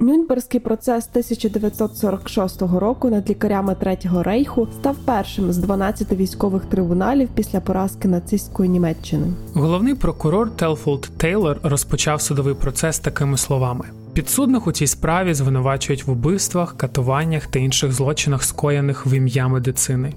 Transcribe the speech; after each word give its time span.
Нюнберзький 0.00 0.60
процес 0.60 1.08
1946 1.10 2.62
року 2.62 3.10
над 3.10 3.30
лікарями 3.30 3.74
Третього 3.74 4.22
рейху 4.22 4.68
став 4.80 4.96
першим 5.04 5.52
з 5.52 5.58
12 5.58 6.12
військових 6.12 6.64
трибуналів 6.64 7.28
після 7.34 7.60
поразки 7.60 8.08
нацистської 8.08 8.68
Німеччини. 8.68 9.26
Головний 9.54 9.94
прокурор 9.94 10.50
Телфолд 10.56 11.10
Тейлор 11.16 11.60
розпочав 11.62 12.20
судовий 12.20 12.54
процес 12.54 12.98
такими 12.98 13.36
словами: 13.36 13.84
підсудних 14.12 14.66
у 14.66 14.72
цій 14.72 14.86
справі 14.86 15.34
звинувачують 15.34 16.06
в 16.06 16.10
убивствах, 16.10 16.76
катуваннях 16.76 17.46
та 17.46 17.58
інших 17.58 17.92
злочинах, 17.92 18.44
скоєних 18.44 19.06
в 19.06 19.12
ім'я 19.12 19.48
медицини. 19.48 20.12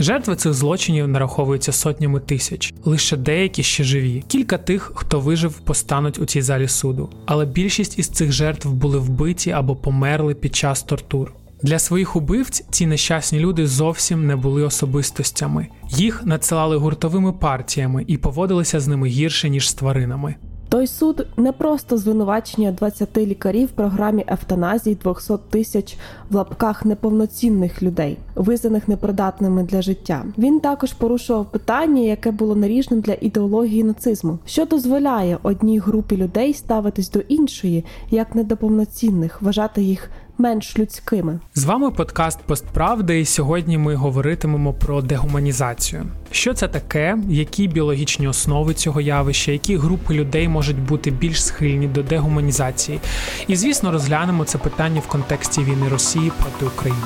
Жертви 0.00 0.36
цих 0.36 0.54
злочинів 0.54 1.08
нараховуються 1.08 1.72
сотнями 1.72 2.20
тисяч, 2.20 2.74
лише 2.84 3.16
деякі 3.16 3.62
ще 3.62 3.84
живі. 3.84 4.24
Кілька 4.28 4.58
тих, 4.58 4.92
хто 4.94 5.20
вижив, 5.20 5.52
постануть 5.52 6.18
у 6.18 6.24
цій 6.26 6.42
залі 6.42 6.68
суду. 6.68 7.10
Але 7.26 7.46
більшість 7.46 7.98
із 7.98 8.08
цих 8.08 8.32
жертв 8.32 8.68
були 8.68 8.98
вбиті 8.98 9.50
або 9.50 9.76
померли 9.76 10.34
під 10.34 10.56
час 10.56 10.82
тортур. 10.82 11.32
Для 11.62 11.78
своїх 11.78 12.16
убивць 12.16 12.64
ці 12.70 12.86
нещасні 12.86 13.38
люди 13.38 13.66
зовсім 13.66 14.26
не 14.26 14.36
були 14.36 14.62
особистостями. 14.62 15.66
Їх 15.88 16.24
надсилали 16.24 16.76
гуртовими 16.76 17.32
партіями 17.32 18.04
і 18.06 18.16
поводилися 18.16 18.80
з 18.80 18.88
ними 18.88 19.08
гірше 19.08 19.48
ніж 19.48 19.70
з 19.70 19.74
тваринами. 19.74 20.34
Той 20.76 20.86
суд 20.86 21.26
не 21.36 21.52
просто 21.52 21.98
звинувачення 21.98 22.72
20 22.72 23.16
лікарів 23.16 23.68
в 23.68 23.70
програмі 23.70 24.24
евтаназії 24.28 24.98
200 25.04 25.34
тисяч 25.50 25.96
в 26.30 26.36
лапках 26.36 26.84
неповноцінних 26.84 27.82
людей, 27.82 28.18
визнаних 28.34 28.88
непридатними 28.88 29.62
для 29.62 29.82
життя. 29.82 30.24
Він 30.38 30.60
також 30.60 30.92
порушував 30.92 31.50
питання, 31.50 32.02
яке 32.02 32.30
було 32.30 32.56
наріжним 32.56 33.00
для 33.00 33.16
ідеології 33.20 33.84
нацизму, 33.84 34.38
що 34.46 34.66
дозволяє 34.66 35.38
одній 35.42 35.78
групі 35.78 36.16
людей 36.16 36.54
ставитись 36.54 37.10
до 37.10 37.18
іншої 37.18 37.84
як 38.10 38.34
не 38.34 38.44
до 38.44 38.56
повноцінних, 38.56 39.42
вважати 39.42 39.82
їх 39.82 40.10
менш 40.38 40.78
людськими. 40.78 41.40
З 41.54 41.64
вами 41.64 41.90
подкаст 41.90 42.40
Постправди, 42.46 43.20
і 43.20 43.24
сьогодні 43.24 43.78
ми 43.78 43.94
говоритимемо 43.94 44.72
про 44.72 45.02
дегуманізацію. 45.02 46.06
Що 46.30 46.54
це 46.54 46.68
таке, 46.68 47.18
які 47.28 47.68
біологічні 47.68 48.28
основи 48.28 48.74
цього 48.74 49.00
явища, 49.00 49.52
які 49.52 49.76
групи 49.76 50.14
людей 50.14 50.48
можуть 50.48 50.78
бути 50.78 51.10
більш 51.10 51.44
схильні 51.44 51.86
до 51.88 52.02
дегуманізації? 52.02 53.00
І 53.48 53.56
звісно, 53.56 53.92
розглянемо 53.92 54.44
це 54.44 54.58
питання 54.58 55.00
в 55.00 55.06
контексті 55.06 55.60
війни 55.60 55.88
Росії 55.88 56.32
проти 56.40 56.66
України. 56.66 57.02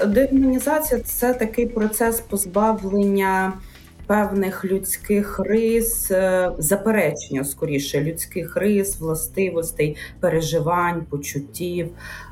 Ну, 0.00 0.06
дегуманізація 0.06 1.00
це 1.00 1.34
такий 1.34 1.66
процес 1.66 2.20
позбавлення 2.20 3.52
певних 4.06 4.64
людських 4.64 5.40
рис, 5.44 6.10
е, 6.10 6.50
заперечення 6.58 7.44
скоріше 7.44 8.00
людських 8.00 8.56
рис, 8.56 9.00
властивостей, 9.00 9.96
переживань, 10.20 11.06
почуттів. 11.10 11.88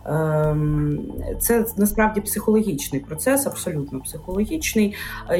Ем, 0.08 0.98
це 1.40 1.66
насправді 1.76 2.20
психологічний 2.20 3.00
процес, 3.00 3.46
абсолютно 3.46 4.00
психологічний. 4.00 4.94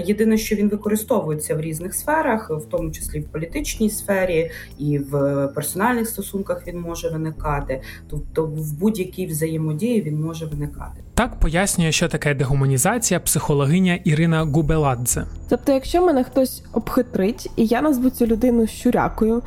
Єдине, 0.06 0.39
що 0.39 0.56
він 0.56 0.69
використовується 0.69 1.55
в 1.55 1.61
різних 1.61 1.95
сферах, 1.95 2.50
в 2.50 2.64
тому 2.64 2.91
числі 2.91 3.20
в 3.20 3.28
політичній 3.28 3.91
сфері 3.91 4.50
і 4.78 4.98
в 4.98 5.47
персональних 5.55 6.08
стосунках 6.08 6.67
він 6.67 6.81
може 6.81 7.08
виникати, 7.08 7.83
тобто 8.11 8.47
в 8.47 8.78
будь-якій 8.78 9.27
взаємодії 9.27 10.03
він 10.03 10.20
може 10.20 10.47
виникати. 10.47 11.03
Так 11.14 11.41
пояснює, 11.41 11.92
що 11.92 12.08
таке 12.08 12.34
дегуманізація, 12.34 13.20
психологиня 13.20 13.98
Ірина 14.05 14.42
Губеладзе. 14.42 15.27
Тобто, 15.48 15.73
якщо 15.73 16.06
мене 16.06 16.25
хтось 16.25 16.62
обхитрить, 16.73 17.51
і 17.56 17.67
я 17.67 17.83
назву 17.83 18.11
цю 18.11 18.27
людину 18.27 18.67
щурякою. 18.67 19.42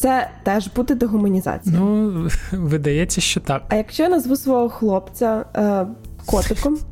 Це 0.00 0.30
теж 0.42 0.68
буде 0.76 0.94
дегуманізація. 0.94 1.76
Ну, 1.78 2.28
видається, 2.52 3.20
що 3.20 3.40
так. 3.40 3.62
А 3.68 3.76
якщо 3.76 4.02
я 4.02 4.08
назву 4.08 4.36
свого 4.36 4.68
хлопця 4.68 5.44
е, 5.56 5.86
котиком? 6.26 6.78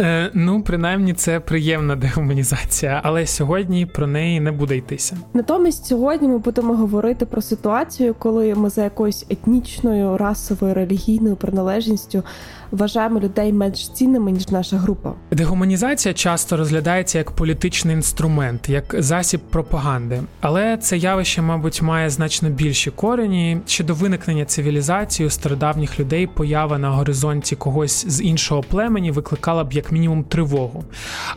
Е, 0.00 0.30
Ну, 0.34 0.62
принаймні, 0.62 1.12
це 1.12 1.40
приємна 1.40 1.96
дегуманізація, 1.96 3.00
але 3.04 3.26
сьогодні 3.26 3.86
про 3.86 4.06
неї 4.06 4.40
не 4.40 4.52
буде 4.52 4.76
йтися. 4.76 5.16
Натомість 5.34 5.86
сьогодні 5.86 6.28
ми 6.28 6.38
будемо 6.38 6.74
говорити 6.74 7.26
про 7.26 7.42
ситуацію, 7.42 8.14
коли 8.18 8.54
ми 8.54 8.70
за 8.70 8.84
якоюсь 8.84 9.26
етнічною, 9.30 10.16
расовою, 10.16 10.74
релігійною 10.74 11.36
приналежністю 11.36 12.22
вважаємо 12.70 13.20
людей 13.20 13.52
менш 13.52 13.88
цінними 13.88 14.32
ніж 14.32 14.48
наша 14.48 14.76
група. 14.76 15.12
Дегуманізація 15.30 16.14
часто 16.14 16.56
розглядається 16.56 17.18
як 17.18 17.30
політичний 17.30 17.96
інструмент, 17.96 18.68
як 18.68 18.94
засіб 18.98 19.40
пропаганди, 19.40 20.22
але 20.40 20.76
це 20.76 20.96
явище, 20.96 21.42
мабуть, 21.42 21.82
має 21.82 22.10
значно 22.10 22.50
більші 22.50 22.90
корені. 22.90 23.58
Ще 23.66 23.84
до 23.84 23.94
виникнення 23.94 24.44
цивілізації 24.44 25.26
у 25.26 25.30
стародавніх 25.30 26.00
людей 26.00 26.26
поява 26.26 26.78
на 26.78 26.90
горизонті 26.90 27.56
когось 27.56 28.06
з 28.08 28.22
іншого 28.22 28.62
племені 28.62 29.10
викликала 29.10 29.64
б 29.64 29.72
як 29.72 29.92
мінімум 29.92 30.24
тривогу, 30.24 30.84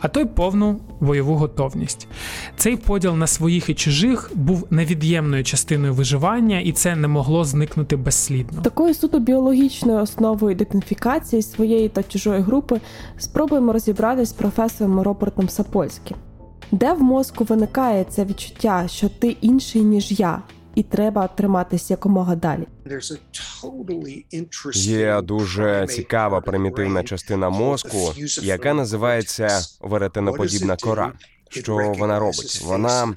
а 0.00 0.08
то 0.08 0.20
й 0.20 0.24
повну 0.24 0.80
бойову 1.00 1.34
готовність. 1.34 2.08
Цей 2.56 2.76
поділ 2.76 3.14
на 3.14 3.26
своїх 3.26 3.68
і 3.68 3.74
чужих 3.74 4.30
був 4.34 4.66
невід'ємною 4.70 5.44
частиною 5.44 5.94
виживання, 5.94 6.60
і 6.60 6.72
це 6.72 6.96
не 6.96 7.08
могло 7.08 7.44
зникнути 7.44 7.96
безслідно. 7.96 8.62
Такою 8.62 8.94
суто 8.94 9.18
біологічною 9.18 9.98
основою 9.98 10.52
ідентифікації 10.52 11.20
інформації 11.36 11.42
своєї 11.42 11.88
та 11.88 12.02
чужої 12.02 12.40
групи 12.40 12.80
спробуємо 13.18 13.72
розібратись 13.72 14.28
з 14.28 14.32
професором 14.32 15.00
Робертом 15.00 15.48
Сапольським. 15.48 16.16
Де 16.72 16.92
в 16.92 17.02
мозку 17.02 17.44
виникає 17.44 18.04
це 18.04 18.24
відчуття, 18.24 18.88
що 18.88 19.08
ти 19.08 19.28
інший, 19.40 19.82
ніж 19.82 20.20
я, 20.20 20.42
і 20.74 20.82
треба 20.82 21.26
триматися 21.28 21.94
якомога 21.94 22.36
далі. 22.36 22.66
Є 24.74 25.20
дуже 25.22 25.86
цікава 25.86 26.40
примітивна 26.40 27.02
частина 27.02 27.50
мозку, 27.50 28.12
яка 28.42 28.74
називається 28.74 29.48
веретеноподібна 29.80 30.76
кора 30.76 31.12
що 31.50 31.92
вона 31.98 32.18
робить. 32.18 32.60
Вона 32.64 33.14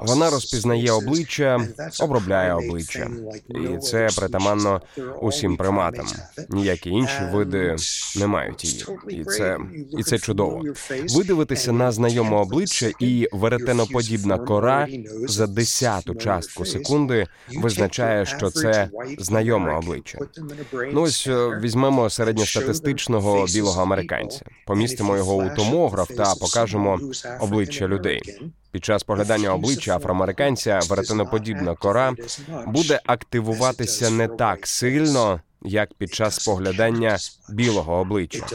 вона 0.00 0.30
розпізнає 0.30 0.92
обличчя, 0.92 1.60
обробляє 2.00 2.54
обличчя, 2.54 3.10
і 3.48 3.78
це 3.78 4.08
притаманно 4.16 4.82
усім 5.20 5.56
приматам. 5.56 6.06
Ніякі 6.48 6.90
інші 6.90 7.20
види 7.32 7.76
не 8.16 8.26
мають 8.26 8.64
її, 8.64 8.84
і 9.08 9.24
це 9.24 9.58
і 9.98 10.02
це 10.02 10.18
чудово. 10.18 10.62
Видивитися 11.16 11.72
на 11.72 11.92
знайоме 11.92 12.36
обличчя 12.36 12.90
і 13.00 13.28
веретеноподібна 13.32 14.38
кора 14.38 14.88
за 15.28 15.46
десяту 15.46 16.14
частку 16.14 16.64
секунди 16.64 17.26
визначає, 17.54 18.26
що 18.26 18.50
це 18.50 18.90
знайоме 19.18 19.76
обличчя. 19.76 20.18
Ну 20.92 21.02
ось 21.02 21.26
е, 21.26 21.60
візьмемо 21.62 22.10
середньостатистичного 22.10 23.46
білого 23.46 23.82
американця, 23.82 24.40
помістимо 24.66 25.16
його 25.16 25.34
у 25.36 25.50
томограф 25.56 26.08
та 26.08 26.34
покажемо 26.34 27.00
обличчя 27.40 27.67
обличчя 27.68 27.88
людей. 27.88 28.40
Під 28.70 28.84
час 28.84 29.02
поглядання 29.02 29.54
обличчя 29.54 29.96
афроамериканця 29.96 30.80
веретеноподібна 30.88 31.74
кора 31.74 32.14
буде 32.66 33.00
активуватися 33.06 34.10
не 34.10 34.28
так 34.28 34.66
сильно, 34.66 35.40
як 35.62 35.94
під 35.94 36.14
час 36.14 36.46
поглядання 36.46 37.18
білого 37.48 37.94
обличчя. 37.94 38.46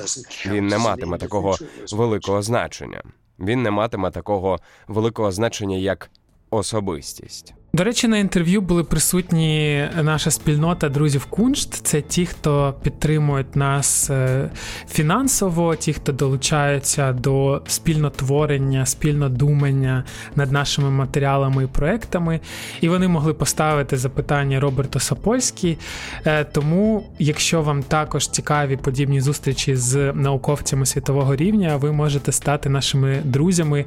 Він 0.46 0.68
не 0.68 0.78
матиме 0.78 1.18
такого 1.18 1.58
великого 1.92 2.42
значення. 2.42 3.04
Він 3.40 3.62
не 3.62 3.72
матиме 3.72 4.12
такого 4.12 4.60
великого 4.88 5.32
значення, 5.32 5.78
як 5.78 6.10
особистість. 6.50 7.54
До 7.76 7.84
речі, 7.84 8.08
на 8.08 8.18
інтерв'ю 8.18 8.62
були 8.62 8.84
присутні 8.84 9.88
наша 10.04 10.32
спільнота 10.32 10.90
друзів 10.90 11.26
Куншт. 11.26 11.74
Це 11.74 12.02
ті, 12.02 12.26
хто 12.26 12.74
підтримують 12.84 13.56
нас 13.56 14.10
е, 14.10 14.50
фінансово, 14.90 15.76
ті, 15.76 15.94
хто 15.94 16.12
долучаються 16.12 17.14
до 17.14 17.62
спільнотворення, 17.68 18.86
спільнодумання 18.86 20.04
над 20.36 20.52
нашими 20.52 20.90
матеріалами 20.90 21.64
і 21.64 21.68
проектами. 21.68 22.40
І 22.82 22.90
вони 22.90 23.08
могли 23.08 23.34
поставити 23.34 23.98
запитання 23.98 24.60
Роберту 24.60 25.00
Сапольській. 25.00 25.78
Е, 26.26 26.44
тому, 26.44 27.06
якщо 27.20 27.62
вам 27.62 27.84
також 27.84 28.28
цікаві 28.28 28.78
подібні 28.78 29.22
зустрічі 29.22 29.76
з 29.76 30.14
науковцями 30.14 30.86
світового 30.86 31.36
рівня, 31.36 31.78
ви 31.78 31.92
можете 31.92 32.32
стати 32.32 32.70
нашими 32.70 33.22
друзями. 33.24 33.86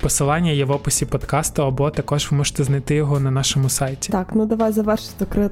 Посилання 0.00 0.50
є 0.50 0.64
в 0.64 0.70
описі 0.70 1.06
подкасту, 1.06 1.62
або 1.62 1.90
також 1.90 2.28
ви 2.30 2.36
можете 2.36 2.64
знайти 2.64 2.94
його 2.94 3.20
на 3.20 3.27
на 3.28 3.34
нашому 3.34 3.68
сайті. 3.68 4.12
Так, 4.12 4.28
ну 4.34 4.46
давай 4.46 4.72
завершити 4.72 5.50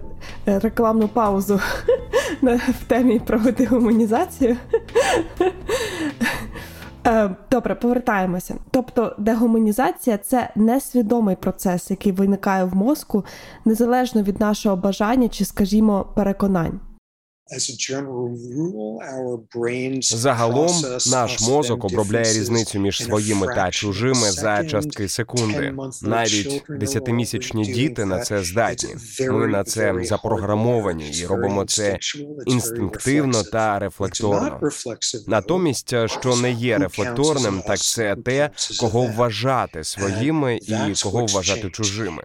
е, 0.48 0.58
рекламну 0.58 1.08
паузу 1.08 1.60
в 2.42 2.84
темі 2.86 3.18
про 3.18 3.38
дегуманізацію. 3.38 4.56
Е, 7.08 7.30
добре, 7.50 7.74
повертаємося. 7.74 8.54
Тобто, 8.70 9.14
дегуманізація 9.18 10.18
це 10.18 10.50
несвідомий 10.56 11.36
процес, 11.36 11.90
який 11.90 12.12
виникає 12.12 12.64
в 12.64 12.76
мозку 12.76 13.24
незалежно 13.64 14.22
від 14.22 14.40
нашого 14.40 14.76
бажання 14.76 15.28
чи, 15.28 15.44
скажімо, 15.44 16.06
переконань. 16.14 16.80
Загалом 20.00 20.82
наш 21.06 21.40
мозок 21.40 21.84
обробляє 21.84 22.24
різницю 22.24 22.78
між 22.78 23.02
своїми 23.02 23.46
та 23.46 23.70
чужими 23.70 24.30
за 24.30 24.64
частки 24.64 25.08
секунди. 25.08 25.74
Навіть 26.02 26.62
десятимісячні 26.68 27.64
діти 27.64 28.04
на 28.04 28.18
це 28.18 28.42
здатні. 28.42 28.96
Ми 29.20 29.46
на 29.46 29.64
це 29.64 29.94
запрограмовані 30.02 31.10
і 31.10 31.26
робимо 31.26 31.64
це 31.64 31.98
інстинктивно 32.46 33.42
та 33.42 33.78
рефлекторно. 33.78 34.60
Натомість, 35.26 35.88
що 36.06 36.36
не 36.36 36.52
є 36.52 36.78
рефлекторним, 36.78 37.62
так 37.66 37.78
це 37.78 38.16
те, 38.24 38.50
кого 38.80 39.02
вважати 39.02 39.84
своїми 39.84 40.56
і 40.56 40.74
кого 41.02 41.26
вважати 41.26 41.70
чужими. 41.70 42.22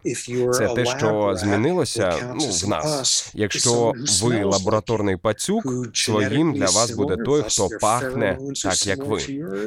Це 0.53 0.67
те, 0.67 0.85
що 0.85 1.33
змінилося 1.35 2.33
ну 2.35 2.45
в 2.45 2.67
нас. 2.67 3.31
Якщо 3.33 3.94
ви 4.24 4.44
лабораторний 4.44 5.11
пацюк, 5.18 5.63
своїм 5.94 6.54
для 6.54 6.66
вас 6.66 6.92
буде 6.92 7.16
той, 7.25 7.44
хто 7.48 7.69
пахне 7.81 8.38
так, 8.63 8.88
як 8.88 9.06
ви, 9.06 9.19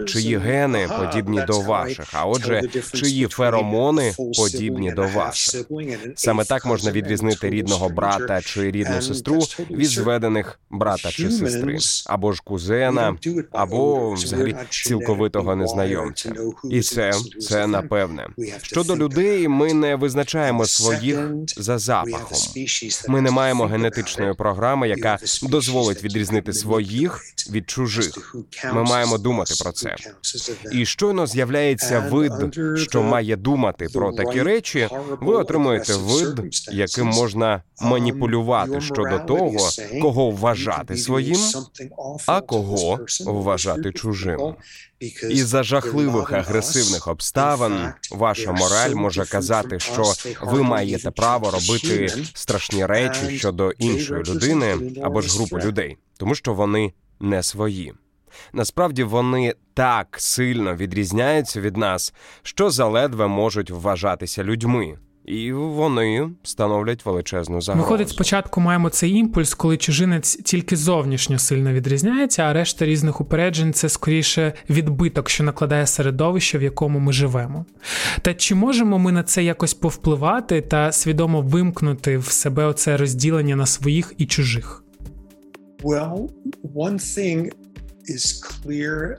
чиї 0.07 0.39
гени 0.39 0.89
подібні 0.99 1.43
до 1.47 1.61
ваших, 1.61 2.07
а 2.13 2.27
отже, 2.27 2.63
чиї 2.95 3.27
феромони 3.27 4.13
подібні 4.37 4.93
до 4.93 5.03
ваших. 5.03 5.63
Саме 6.17 6.45
так 6.45 6.67
можна 6.67 6.91
відрізнити 6.91 7.51
рідного 7.51 7.89
брата 7.89 8.43
чи 8.43 8.71
рідну 8.71 9.03
сестру 9.03 9.41
від 9.71 9.87
зведених 9.87 10.61
брата 10.71 11.11
чи 11.11 11.31
сестри, 11.31 11.79
або 12.07 12.33
ж 12.33 12.43
кузена, 12.45 13.17
або 13.53 14.13
взагалі 14.13 14.57
цілковитого 14.71 15.57
незнайомця. 15.57 16.33
І 16.71 16.81
це 16.81 17.13
це 17.41 17.67
напевне. 17.67 18.27
Щодо 18.63 18.97
людей, 18.97 19.49
ми 19.49 19.75
не 19.75 19.97
визначаємо 19.97 20.67
своїх 20.67 21.19
за 21.57 21.79
запахом. 21.79 22.39
Ми 23.09 23.21
не 23.21 23.31
маємо 23.31 23.67
генетичної 23.67 24.35
програми, 24.35 24.89
яка 24.89 25.19
дозволить 25.43 26.05
відрізнити 26.05 26.53
своїх 26.53 27.21
від 27.51 27.71
чужих. 27.71 28.35
Ми 28.75 28.83
маємо 28.83 29.19
думати 29.19 29.55
про 29.63 29.73
це. 29.73 29.97
І 30.73 30.87
щойно 30.87 31.27
з'являється 31.27 32.01
вид, 32.01 32.33
що 32.77 33.03
має 33.03 33.37
думати 33.37 33.87
про 33.93 34.13
такі 34.13 34.43
речі. 34.43 34.89
Ви 35.21 35.35
отримуєте 35.35 35.95
вид, 35.95 36.41
яким 36.73 37.07
можна 37.07 37.63
маніпулювати 37.81 38.81
щодо 38.81 39.19
того, 39.19 39.71
кого 40.03 40.31
вважати 40.31 40.97
своїм, 40.97 41.41
а 42.27 42.41
кого 42.41 42.99
вважати 43.27 43.93
чужим. 43.93 44.55
І 45.31 45.43
за 45.43 45.63
жахливих 45.63 46.33
агресивних 46.33 47.09
обставин 47.09 47.93
ваша 48.11 48.53
мораль 48.53 48.95
може 48.95 49.25
казати, 49.25 49.81
що 49.81 50.05
ви 50.43 50.63
маєте 50.63 51.11
право 51.11 51.51
робити 51.51 52.25
страшні 52.35 52.87
речі 52.87 53.39
щодо 53.39 53.71
іншої 53.71 54.23
людини 54.23 54.93
або 55.03 55.21
ж 55.21 55.37
групи 55.37 55.67
людей, 55.67 55.97
тому 56.17 56.35
що 56.35 56.55
вони 56.55 56.93
не 57.21 57.43
свої. 57.43 57.93
Насправді 58.53 59.03
вони 59.03 59.55
так 59.75 60.17
сильно 60.19 60.75
відрізняються 60.75 61.61
від 61.61 61.77
нас, 61.77 62.15
що 62.43 62.71
заледве 62.71 63.27
можуть 63.27 63.71
вважатися 63.71 64.45
людьми. 64.45 64.99
І 65.25 65.53
вони 65.53 66.31
становлять 66.43 67.07
величезну 67.07 67.61
загрозу. 67.61 67.85
Виходить, 67.85 68.09
спочатку 68.09 68.61
маємо 68.61 68.91
цей 68.91 69.13
імпульс, 69.13 69.55
коли 69.55 69.77
чужинець 69.77 70.37
тільки 70.37 70.77
зовнішньо 70.77 71.39
сильно 71.39 71.73
відрізняється, 71.73 72.43
а 72.43 72.53
решта 72.53 72.87
різних 72.87 73.21
упереджень 73.21 73.73
це 73.73 73.89
скоріше 73.89 74.53
відбиток, 74.71 75.31
що 75.31 75.45
накладає 75.45 75.87
середовище, 75.87 76.59
в 76.59 76.63
якому 76.63 76.99
ми 76.99 77.13
живемо. 77.13 77.67
Та 78.23 78.35
чи 78.35 78.55
можемо 78.55 78.99
ми 78.99 79.13
на 79.13 79.23
це 79.23 79.45
якось 79.45 79.75
повпливати 79.75 80.61
та 80.61 80.93
свідомо 80.93 81.43
вимкнути 81.43 82.19
в 82.19 82.27
себе 82.27 82.65
оце 82.65 82.97
розділення 82.97 83.57
на 83.57 83.67
своїх 83.67 84.13
і 84.19 84.27
чужих? 84.27 84.85
Well, 85.85 86.29
one 86.75 86.99
thing 86.99 87.53
is 88.09 88.25
clear 88.43 89.17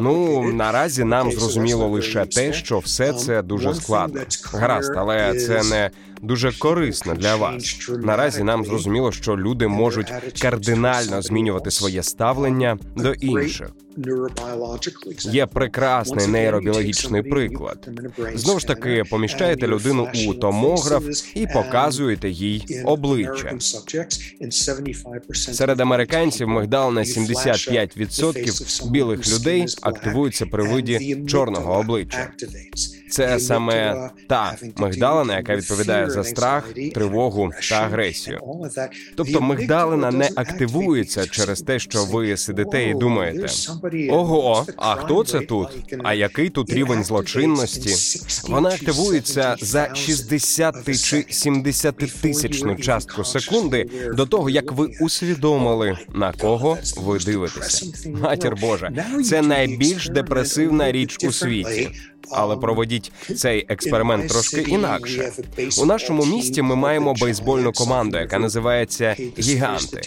Ну 0.00 0.42
наразі 0.52 1.04
нам 1.04 1.32
зрозуміло 1.32 1.88
лише 1.88 2.26
те, 2.26 2.52
що 2.52 2.78
все 2.78 3.12
це 3.12 3.42
дуже 3.42 3.74
складно. 3.74 4.20
Гаразд, 4.52 4.92
але 4.96 5.34
це 5.38 5.62
не 5.62 5.90
дуже 6.22 6.52
корисно 6.52 7.14
для 7.14 7.36
вас. 7.36 7.88
Наразі 7.88 8.42
нам 8.42 8.64
зрозуміло, 8.64 9.12
що 9.12 9.36
люди 9.36 9.68
можуть 9.68 10.12
кардинально 10.42 11.22
змінювати 11.22 11.70
своє 11.70 12.02
ставлення 12.02 12.78
до 12.96 13.12
інших. 13.12 13.70
Є 15.20 15.46
прекрасний 15.46 16.26
нейробіологічний 16.26 17.22
приклад. 17.22 17.88
Знову 18.34 18.60
ж 18.60 18.66
таки, 18.66 19.04
поміщаєте 19.10 19.66
людину 19.66 20.08
у 20.28 20.34
томограф 20.34 21.04
і 21.34 21.46
показуєте 21.46 22.28
їй 22.28 22.82
обличчя. 22.84 23.58
Серед 25.32 25.80
американців 25.80 26.48
мигдал 26.48 26.92
на 26.92 27.00
75% 27.00 28.90
білих 28.90 29.34
людей 29.34 29.66
активуються 29.82 30.46
при 30.46 30.62
виді 30.62 31.24
чорного 31.28 31.78
обличчя. 31.78 32.30
Це 33.10 33.40
саме 33.40 34.10
та 34.28 34.56
мигдалина, 34.76 35.36
яка 35.36 35.56
відповідає 35.56 36.05
за 36.10 36.24
страх, 36.24 36.64
тривогу 36.94 37.50
та 37.70 37.74
агресію. 37.74 38.40
Тобто 39.16 39.40
мигдалина 39.40 40.10
не 40.10 40.30
активується 40.36 41.26
через 41.26 41.60
те, 41.60 41.78
що 41.78 42.04
ви 42.04 42.36
сидите 42.36 42.90
і 42.90 42.94
думаєте. 42.94 43.46
Ого, 44.10 44.66
а 44.76 44.94
хто 44.94 45.24
це 45.24 45.40
тут? 45.40 45.68
А 46.04 46.14
який 46.14 46.50
тут 46.50 46.72
рівень 46.72 47.04
злочинності? 47.04 48.18
Вона 48.48 48.68
активується 48.68 49.56
за 49.60 49.94
60 49.94 50.74
чи 51.04 51.26
70 51.30 51.96
тисячну 51.96 52.76
частку 52.76 53.24
секунди 53.24 53.90
до 54.14 54.26
того, 54.26 54.50
як 54.50 54.72
ви 54.72 54.90
усвідомили 55.00 55.98
на 56.14 56.32
кого 56.32 56.78
ви 56.96 57.18
дивитеся. 57.18 57.86
Матір 58.22 58.56
Божа, 58.60 58.92
це 59.24 59.42
найбільш 59.42 60.08
депресивна 60.08 60.92
річ 60.92 61.16
у 61.24 61.32
світі. 61.32 61.90
Але 62.30 62.56
проведіть 62.56 63.12
цей 63.36 63.66
експеримент 63.68 64.28
трошки 64.28 64.60
інакше. 64.60 65.32
У 65.78 65.84
нашому 65.86 66.24
місті 66.24 66.62
ми 66.62 66.76
маємо 66.76 67.14
бейсбольну 67.14 67.72
команду, 67.72 68.18
яка 68.18 68.38
називається 68.38 69.16
Гіганти. 69.38 70.00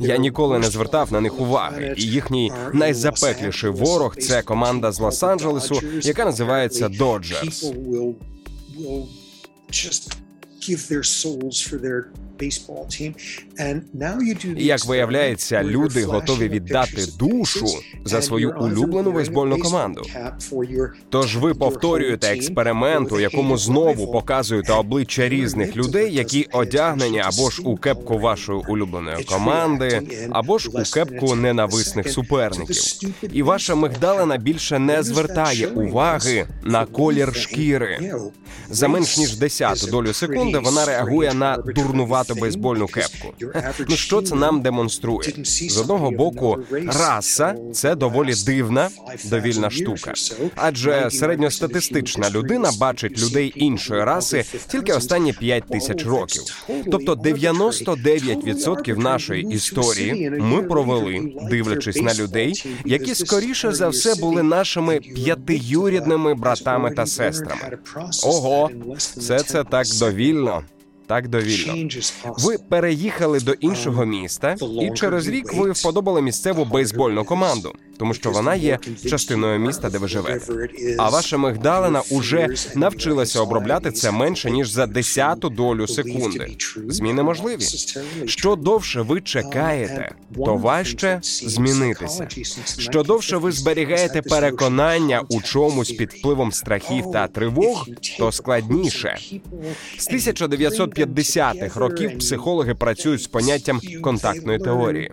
Я 0.00 0.16
ніколи 0.16 0.58
не 0.58 0.66
звертав 0.66 1.12
на 1.12 1.20
них 1.20 1.40
уваги, 1.40 1.94
і 1.96 2.02
їхній 2.02 2.52
найзапекліший 2.72 3.70
ворог 3.70 4.16
це 4.16 4.42
команда 4.42 4.92
з 4.92 5.00
Лос-Анджелесу, 5.00 6.06
яка 6.06 6.24
називається 6.24 6.88
Доджерс. 6.88 7.72
Як 14.56 14.86
виявляється, 14.86 15.62
люди 15.62 16.04
готові 16.04 16.48
віддати 16.48 17.04
душу 17.18 17.66
за 18.04 18.22
свою 18.22 18.54
улюблену 18.60 19.12
бейсбольну 19.12 19.58
команду. 19.58 20.02
Тож 21.08 21.36
ви 21.36 21.54
повторюєте 21.54 22.26
експеримент, 22.32 23.12
у 23.12 23.20
якому 23.20 23.58
знову 23.58 24.12
показуєте 24.12 24.72
обличчя 24.72 25.28
різних 25.28 25.76
людей, 25.76 26.14
які 26.14 26.48
одягнені 26.52 27.20
або 27.20 27.50
ж 27.50 27.62
у 27.62 27.76
кепку 27.76 28.18
вашої 28.18 28.60
улюбленої 28.68 29.24
команди, 29.24 30.02
або 30.30 30.58
ж 30.58 30.68
у 30.68 30.82
кепку 30.94 31.34
ненависних 31.34 32.08
суперників. 32.10 32.82
І 33.32 33.42
ваша 33.42 33.74
мигдалина 33.74 34.36
більше 34.36 34.78
не 34.78 35.02
звертає 35.02 35.66
уваги 35.66 36.46
на 36.64 36.86
колір 36.86 37.34
шкіри. 37.36 38.12
За 38.70 38.88
менш 38.88 39.18
ніж 39.18 39.36
десяту 39.36 39.86
долю 39.86 40.12
секунди 40.12 40.58
вона 40.58 40.84
реагує 40.84 41.34
на 41.34 41.56
дурнувату 41.56 42.27
бейсбольну 42.34 42.86
кепку. 42.86 43.34
Ну 43.88 43.96
що 43.96 44.22
це 44.22 44.34
нам 44.34 44.62
демонструє? 44.62 45.32
З 45.44 45.78
одного 45.78 46.10
боку, 46.10 46.58
раса 46.86 47.54
це 47.74 47.94
доволі 47.94 48.32
дивна 48.46 48.88
довільна 49.24 49.70
штука, 49.70 50.12
адже 50.54 51.10
середньостатистична 51.10 52.30
людина 52.30 52.70
бачить 52.80 53.22
людей 53.22 53.52
іншої 53.56 54.04
раси 54.04 54.44
тільки 54.70 54.92
останні 54.92 55.32
5 55.32 55.64
тисяч 55.64 56.06
років. 56.06 56.42
Тобто 56.90 57.14
99% 57.14 58.98
нашої 58.98 59.42
історії 59.42 60.30
ми 60.30 60.62
провели, 60.62 61.32
дивлячись 61.50 62.02
на 62.02 62.14
людей, 62.14 62.64
які 62.84 63.14
скоріше 63.14 63.72
за 63.72 63.88
все 63.88 64.14
були 64.14 64.42
нашими 64.42 65.00
п'ятиюрідними 65.00 66.34
братами 66.34 66.90
та 66.90 67.06
сестрами. 67.06 67.78
Ого, 68.24 68.70
все 69.16 69.38
це 69.38 69.64
так 69.64 69.86
довільно. 69.98 70.62
Так 71.08 71.28
довільно. 71.28 71.88
Ви 72.24 72.58
переїхали 72.58 73.40
до 73.40 73.52
іншого 73.52 74.04
міста, 74.04 74.56
і 74.80 74.90
через 74.94 75.28
рік 75.28 75.54
ви 75.54 75.70
вподобали 75.70 76.22
місцеву 76.22 76.64
бейсбольну 76.64 77.24
команду. 77.24 77.72
тому 77.98 78.14
що 78.14 78.30
вона 78.30 78.54
є 78.54 78.78
частиною 79.10 79.58
міста, 79.58 79.90
де 79.90 79.98
ви 79.98 80.08
живете. 80.08 80.52
А 80.98 81.08
ваша 81.08 81.36
мигдалина 81.38 82.02
уже 82.10 82.48
навчилася 82.74 83.40
обробляти 83.40 83.92
це 83.92 84.10
менше 84.10 84.50
ніж 84.50 84.70
за 84.70 84.86
десяту 84.86 85.48
долю 85.48 85.86
секунди. 85.86 86.56
Зміни 86.88 87.22
можливі. 87.22 87.62
Що 88.26 88.56
довше 88.56 89.00
ви 89.00 89.20
чекаєте, 89.20 90.14
то 90.36 90.56
важче 90.56 91.20
змінитися. 91.22 92.28
Що 92.78 93.02
довше 93.02 93.36
ви 93.36 93.52
зберігаєте 93.52 94.22
переконання 94.22 95.22
у 95.28 95.40
чомусь 95.40 95.90
під 95.90 96.12
впливом 96.12 96.52
страхів 96.52 97.04
та 97.12 97.26
тривог, 97.26 97.86
то 98.18 98.32
складніше. 98.32 99.18
З 99.98 100.06
1950-х 101.06 101.80
років 101.80 102.18
психологи 102.18 102.74
працюють 102.74 103.22
з 103.22 103.26
поняттям 103.26 103.80
контактної 104.02 104.58
теорії. 104.58 105.12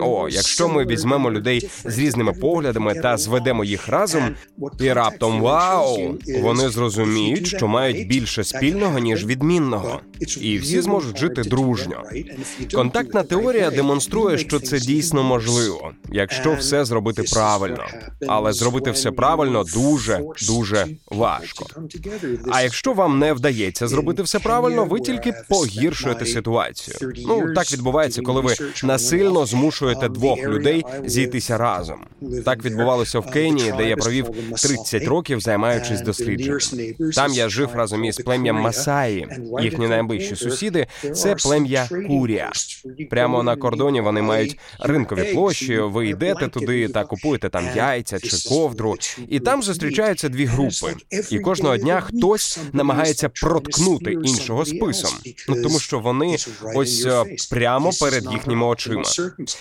О, 0.00 0.28
якщо 0.30 0.68
ми 0.68 0.86
візьмемо 0.86 1.30
людей 1.30 1.70
з 1.84 1.98
різними 1.98 2.32
поглядами 2.32 2.94
та 2.94 3.16
зведемо 3.16 3.64
їх 3.64 3.88
разом, 3.88 4.22
і 4.80 4.92
раптом 4.92 5.40
вау, 5.40 6.18
вони 6.42 6.68
зрозуміють, 6.68 7.46
що 7.46 7.68
мають 7.68 8.08
більше 8.08 8.44
спільного 8.44 8.98
ніж 8.98 9.26
відмінного, 9.26 10.00
і 10.40 10.58
всі 10.58 10.80
зможуть 10.80 11.18
жити 11.18 11.42
дружньо. 11.42 12.02
Контактна 12.74 13.22
теорія 13.22 13.70
демонструє, 13.70 14.38
що 14.38 14.60
це 14.60 14.78
дійсно 14.78 15.22
можливо, 15.22 15.90
якщо 16.12 16.54
все 16.54 16.84
зробити 16.84 17.22
правильно, 17.22 17.84
але 18.28 18.52
зробити 18.52 18.90
все 18.90 19.10
правильно 19.10 19.64
дуже 19.64 20.20
дуже 20.46 20.86
важко. 21.10 21.66
А 22.50 22.62
якщо 22.62 22.92
вам 22.92 23.18
не 23.18 23.32
вдається 23.32 23.88
зробити 23.88 24.22
все 24.22 24.38
правильно, 24.38 24.84
ви 24.84 25.00
тільки 25.10 25.34
погіршуєте 25.48 26.26
ситуацію. 26.26 27.12
Ну 27.26 27.54
так 27.54 27.72
відбувається, 27.72 28.22
коли 28.22 28.40
ви 28.40 28.54
насильно 28.84 29.46
змушуєте 29.46 30.08
двох 30.08 30.38
людей 30.38 30.84
зійтися 31.04 31.58
разом. 31.58 32.00
Так 32.44 32.64
відбувалося 32.64 33.18
в 33.18 33.30
Кенії, 33.30 33.74
де 33.78 33.88
я 33.88 33.96
провів 33.96 34.30
30 34.62 35.04
років, 35.04 35.40
займаючись 35.40 36.00
дослідженням. 36.00 36.58
Там 37.14 37.32
я 37.32 37.48
жив 37.48 37.68
разом 37.74 38.04
із 38.04 38.16
плем'ям 38.16 38.56
Масаї. 38.56 39.28
Їхні 39.62 39.88
найближчі 39.88 40.36
сусіди 40.36 40.86
це 41.14 41.34
плем'я 41.34 41.88
Курія. 42.08 42.52
Прямо 43.10 43.42
на 43.42 43.56
кордоні 43.56 44.00
вони 44.00 44.22
мають 44.22 44.58
ринкові 44.80 45.24
площі. 45.24 45.78
Ви 45.78 46.08
йдете 46.08 46.48
туди 46.48 46.88
та 46.88 47.04
купуєте 47.04 47.48
там 47.48 47.64
яйця 47.76 48.18
чи 48.18 48.48
ковдру, 48.48 48.96
і 49.28 49.40
там 49.40 49.62
зустрічаються 49.62 50.28
дві 50.28 50.44
групи. 50.44 50.94
І 51.30 51.38
кожного 51.38 51.76
дня 51.76 52.00
хтось 52.00 52.58
намагається 52.72 53.28
проткнути 53.28 54.12
іншого 54.12 54.64
списом. 55.08 55.32
Ну 55.48 55.62
тому 55.62 55.78
що 55.78 55.98
вони 55.98 56.36
ось 56.74 57.06
е, 57.06 57.24
прямо 57.50 57.90
перед 58.00 58.32
їхніми 58.32 58.66
очима. 58.66 59.02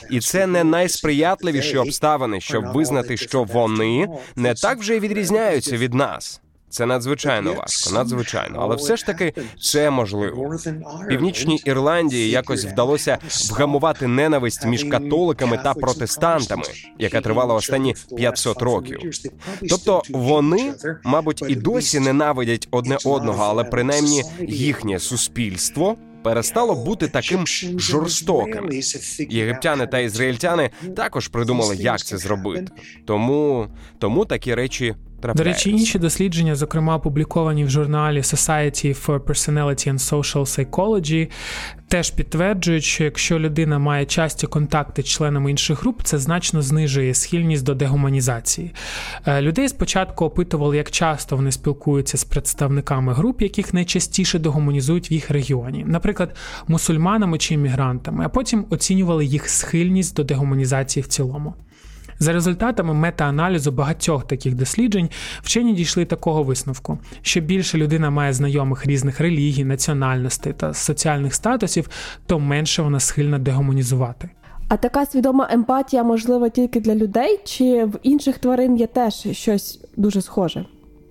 І 0.09 0.19
це 0.19 0.47
не 0.47 0.63
найсприятливіші 0.63 1.77
обставини, 1.77 2.41
щоб 2.41 2.73
визнати, 2.73 3.17
що 3.17 3.43
вони 3.43 4.07
не 4.35 4.53
так 4.53 4.79
вже 4.79 4.95
й 4.95 4.99
відрізняються 4.99 5.77
від 5.77 5.93
нас. 5.93 6.41
Це 6.69 6.85
надзвичайно 6.85 7.53
важко, 7.53 7.91
надзвичайно, 7.93 8.59
але 8.61 8.75
все 8.75 8.97
ж 8.97 9.05
таки 9.05 9.33
це 9.61 9.89
можливо. 9.89 10.57
Північній 11.09 11.61
Ірландії 11.65 12.29
якось 12.29 12.65
вдалося 12.65 13.17
вгамувати 13.49 14.07
ненависть 14.07 14.65
між 14.65 14.83
католиками 14.83 15.57
та 15.63 15.73
протестантами, 15.73 16.63
яка 16.99 17.21
тривала 17.21 17.55
останні 17.55 17.95
500 18.17 18.61
років. 18.61 18.99
Тобто 19.69 20.03
вони, 20.09 20.73
мабуть, 21.03 21.43
і 21.47 21.55
досі 21.55 21.99
ненавидять 21.99 22.67
одне 22.71 22.97
одного, 23.05 23.43
але 23.43 23.63
принаймні 23.63 24.23
їхнє 24.39 24.99
суспільство 24.99 25.97
перестало 26.23 26.75
бути 26.75 27.07
таким 27.07 27.47
жорстоким. 27.77 28.69
Єгиптяни 29.29 29.87
та 29.87 29.99
ізраїльтяни 29.99 30.69
також 30.95 31.27
придумали, 31.27 31.75
як 31.75 31.99
це 31.99 32.17
зробити. 32.17 32.67
Тому, 33.05 33.67
тому 33.99 34.25
такі 34.25 34.55
речі. 34.55 34.95
До 35.35 35.43
речі, 35.43 35.69
інші 35.69 35.99
дослідження, 35.99 36.55
зокрема 36.55 36.95
опубліковані 36.95 37.63
в 37.63 37.69
журналі 37.69 38.19
Society 38.21 39.05
for 39.05 39.19
Personality 39.19 39.93
and 39.93 39.99
Social 39.99 40.41
Psychology, 40.41 41.29
теж 41.87 42.11
підтверджують, 42.11 42.83
що 42.83 43.03
якщо 43.03 43.39
людина 43.39 43.79
має 43.79 44.05
часті 44.05 44.47
контакти 44.47 45.01
з 45.01 45.05
членами 45.05 45.51
інших 45.51 45.81
груп, 45.81 46.01
це 46.03 46.17
значно 46.17 46.61
знижує 46.61 47.13
схильність 47.13 47.63
до 47.63 47.75
дегуманізації. 47.75 48.71
Людей 49.27 49.69
спочатку 49.69 50.25
опитували, 50.25 50.77
як 50.77 50.91
часто 50.91 51.35
вони 51.35 51.51
спілкуються 51.51 52.17
з 52.17 52.23
представниками 52.23 53.13
груп, 53.13 53.41
яких 53.41 53.73
найчастіше 53.73 54.39
дегуманізують 54.39 55.11
в 55.11 55.13
їх 55.13 55.31
регіоні, 55.31 55.83
наприклад, 55.87 56.35
мусульманами 56.67 57.37
чи 57.37 57.53
іммігрантами, 57.53 58.25
а 58.25 58.29
потім 58.29 58.65
оцінювали 58.69 59.25
їх 59.25 59.49
схильність 59.49 60.15
до 60.15 60.23
дегуманізації 60.23 61.03
в 61.03 61.07
цілому. 61.07 61.53
За 62.19 62.33
результатами 62.33 62.93
мета-аналізу 62.93 63.71
багатьох 63.71 64.27
таких 64.27 64.55
досліджень 64.55 65.09
вчені 65.41 65.73
дійшли 65.73 66.05
такого 66.05 66.43
висновку: 66.43 66.97
що 67.21 67.41
більше 67.41 67.77
людина 67.77 68.09
має 68.09 68.33
знайомих 68.33 68.85
різних 68.85 69.19
релігій, 69.19 69.63
національностей 69.63 70.53
та 70.53 70.73
соціальних 70.73 71.33
статусів, 71.33 71.89
то 72.25 72.39
менше 72.39 72.81
вона 72.81 72.99
схильна 72.99 73.39
дегуманізувати. 73.39 74.29
А 74.67 74.77
така 74.77 75.05
свідома 75.05 75.47
емпатія 75.51 76.03
можлива 76.03 76.49
тільки 76.49 76.79
для 76.79 76.95
людей, 76.95 77.39
чи 77.45 77.85
в 77.85 77.99
інших 78.03 78.37
тварин 78.37 78.77
є 78.77 78.87
теж 78.87 79.13
щось 79.31 79.81
дуже 79.97 80.21
схоже? 80.21 80.65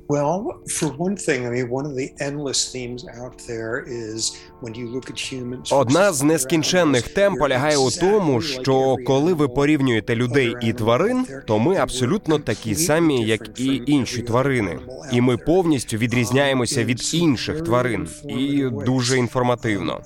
Well, 0.08 0.62
for 0.76 0.88
one 1.06 1.16
thing, 1.18 1.46
I 1.46 1.50
mean, 1.50 1.68
one 1.68 1.84
of 1.84 1.94
the 1.94 2.08
endless 2.18 2.72
themes 2.72 3.04
out 3.20 3.36
there 3.46 3.84
is 3.86 4.32
when 4.60 4.74
you 4.74 4.86
look 4.88 5.10
at 5.10 5.18
humans. 5.32 5.72
Одна 5.72 6.12
з 6.12 6.22
нескінченних 6.22 7.08
тем 7.08 7.36
полягає 7.36 7.76
у 7.76 7.90
тому, 7.90 8.40
що 8.40 8.96
коли 9.06 9.32
ви 9.34 9.48
порівнюєте 9.48 10.16
людей 10.16 10.54
і 10.62 10.72
тварин, 10.72 11.26
то 11.46 11.58
ми 11.58 11.76
абсолютно 11.76 12.38
такі 12.38 12.74
самі, 12.74 13.24
як 13.24 13.60
і 13.60 13.82
інші 13.86 14.22
тварини, 14.22 14.78
і 15.12 15.20
ми 15.20 15.36
повністю 15.36 15.96
відрізняємося 15.96 16.84
від 16.84 17.14
інших 17.14 17.62
тварин, 17.62 18.08
і 18.28 18.64
дуже 18.86 19.18
інформативно. 19.18 20.00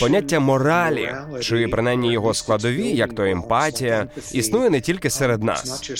Поняття 0.00 0.40
моралі, 0.40 1.14
чи 1.40 1.68
принаймні 1.68 2.12
його 2.12 2.34
складові, 2.34 2.88
як 2.88 3.14
то 3.14 3.22
емпатія, 3.24 4.06
існує 4.32 4.70
не 4.70 4.80
тільки 4.80 5.10
серед 5.10 5.42
нас. 5.42 5.90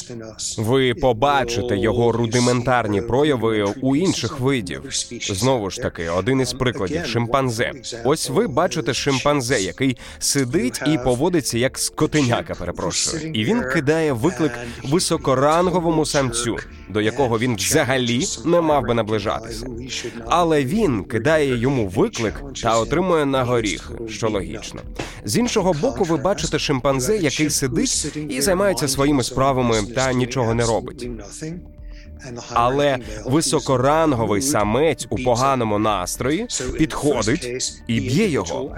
Ви 0.58 0.94
побачите 0.94 1.76
його 1.76 2.12
рудиментарні 2.12 3.02
прояви 3.02 3.31
прояви 3.36 3.74
у 3.82 3.96
інших 3.96 4.40
видів. 4.40 4.82
Знову 5.20 5.70
ж 5.70 5.80
таки, 5.80 6.08
один 6.08 6.40
із 6.40 6.52
прикладів 6.52 7.06
шимпанзе. 7.06 7.72
Ось 8.04 8.30
ви 8.30 8.48
бачите 8.48 8.94
шимпанзе, 8.94 9.60
який 9.60 9.96
сидить 10.18 10.80
і 10.86 10.98
поводиться 10.98 11.58
як 11.58 11.78
скотиняка. 11.78 12.54
Перепрошую, 12.54 13.30
і 13.32 13.44
він 13.44 13.62
кидає 13.72 14.12
виклик 14.12 14.52
високоранговому 14.84 16.06
самцю, 16.06 16.56
до 16.88 17.00
якого 17.00 17.38
він 17.38 17.56
взагалі 17.56 18.24
не 18.44 18.60
мав 18.60 18.82
би 18.82 18.94
наближатися. 18.94 19.66
Але 20.26 20.64
він 20.64 21.04
кидає 21.04 21.58
йому 21.58 21.88
виклик 21.88 22.42
та 22.62 22.78
отримує 22.78 23.26
на 23.26 23.44
горіх, 23.44 23.90
що 24.08 24.28
логічно. 24.28 24.80
З 25.24 25.36
іншого 25.36 25.72
боку, 25.72 26.04
ви 26.04 26.16
бачите 26.16 26.58
шимпанзе, 26.58 27.16
який 27.18 27.50
сидить 27.50 28.16
і 28.28 28.40
займається 28.40 28.88
своїми 28.88 29.22
справами 29.22 29.82
та 29.94 30.12
нічого 30.12 30.54
не 30.54 30.64
робить. 30.64 31.08
Але 32.52 32.98
високоранговий 33.24 34.42
самець 34.42 35.06
у 35.10 35.16
поганому 35.16 35.78
настрої 35.78 36.46
підходить 36.78 37.82
і 37.86 38.00
б'є 38.00 38.28
його. 38.28 38.76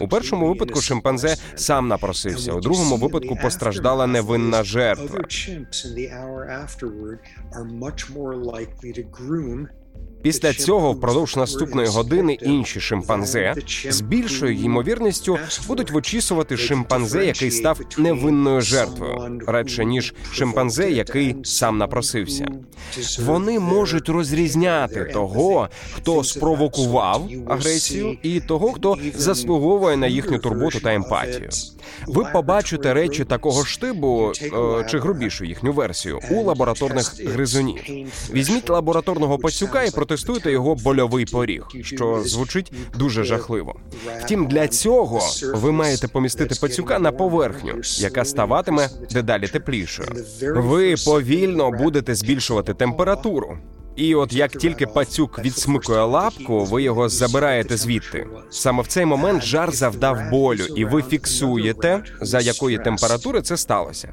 У 0.00 0.08
першому 0.08 0.48
випадку 0.48 0.80
шимпанзе 0.80 1.36
сам 1.54 1.88
напросився. 1.88 2.52
У 2.52 2.60
другому 2.60 2.96
випадку 2.96 3.36
постраждала 3.42 4.06
невинна 4.06 4.64
жертва. 4.64 5.20
Після 10.24 10.52
цього, 10.52 10.92
впродовж 10.92 11.36
наступної 11.36 11.88
години, 11.88 12.38
інші 12.42 12.80
шимпанзе 12.80 13.54
з 13.88 14.00
більшою 14.00 14.54
ймовірністю 14.54 15.38
будуть 15.68 15.90
вичісувати 15.90 16.56
шимпанзе, 16.56 17.26
який 17.26 17.50
став 17.50 17.80
невинною 17.98 18.60
жертвою, 18.60 19.40
радше 19.46 19.84
ніж 19.84 20.14
шимпанзе, 20.32 20.90
який 20.90 21.36
сам 21.44 21.78
напросився. 21.78 22.46
Вони 23.20 23.60
можуть 23.60 24.08
розрізняти 24.08 25.04
того, 25.04 25.68
хто 25.92 26.24
спровокував 26.24 27.28
агресію, 27.46 28.18
і 28.22 28.40
того, 28.40 28.72
хто 28.72 28.96
заслуговує 29.14 29.96
на 29.96 30.06
їхню 30.06 30.38
турботу 30.38 30.80
та 30.80 30.94
емпатію. 30.94 31.48
Ви 32.06 32.24
побачите 32.32 32.94
речі 32.94 33.24
такого 33.24 33.64
штибу 33.64 34.32
е, 34.42 34.86
чи 34.90 34.98
грубішу 34.98 35.44
їхню 35.44 35.72
версію 35.72 36.20
у 36.30 36.42
лабораторних 36.42 37.14
гризунів. 37.26 37.82
Візьміть 38.32 38.70
лабораторного 38.70 39.38
пацюка 39.38 39.82
і 39.82 39.90
протестуйте 40.14 40.52
його 40.52 40.74
больовий 40.74 41.24
поріг, 41.24 41.66
що 41.82 42.22
звучить 42.24 42.72
дуже 42.98 43.24
жахливо. 43.24 43.74
Втім, 44.20 44.46
для 44.46 44.68
цього 44.68 45.20
ви 45.54 45.72
маєте 45.72 46.08
помістити 46.08 46.54
пацюка 46.60 46.98
на 46.98 47.12
поверхню, 47.12 47.74
яка 47.98 48.24
ставатиме 48.24 48.88
дедалі 49.10 49.48
теплішою. 49.48 50.08
Ви 50.40 50.94
повільно 51.04 51.70
будете 51.70 52.14
збільшувати 52.14 52.74
температуру. 52.74 53.58
І 53.96 54.14
от 54.14 54.32
як 54.32 54.50
тільки 54.50 54.86
пацюк 54.86 55.38
відсмикує 55.44 56.02
лапку, 56.02 56.64
ви 56.64 56.82
його 56.82 57.08
забираєте 57.08 57.76
звідти. 57.76 58.26
Саме 58.50 58.82
в 58.82 58.86
цей 58.86 59.04
момент 59.04 59.42
жар 59.42 59.72
завдав 59.72 60.30
болю, 60.30 60.64
і 60.76 60.84
ви 60.84 61.02
фіксуєте, 61.02 62.04
за 62.20 62.40
якої 62.40 62.78
температури 62.78 63.42
це 63.42 63.56
сталося. 63.56 64.12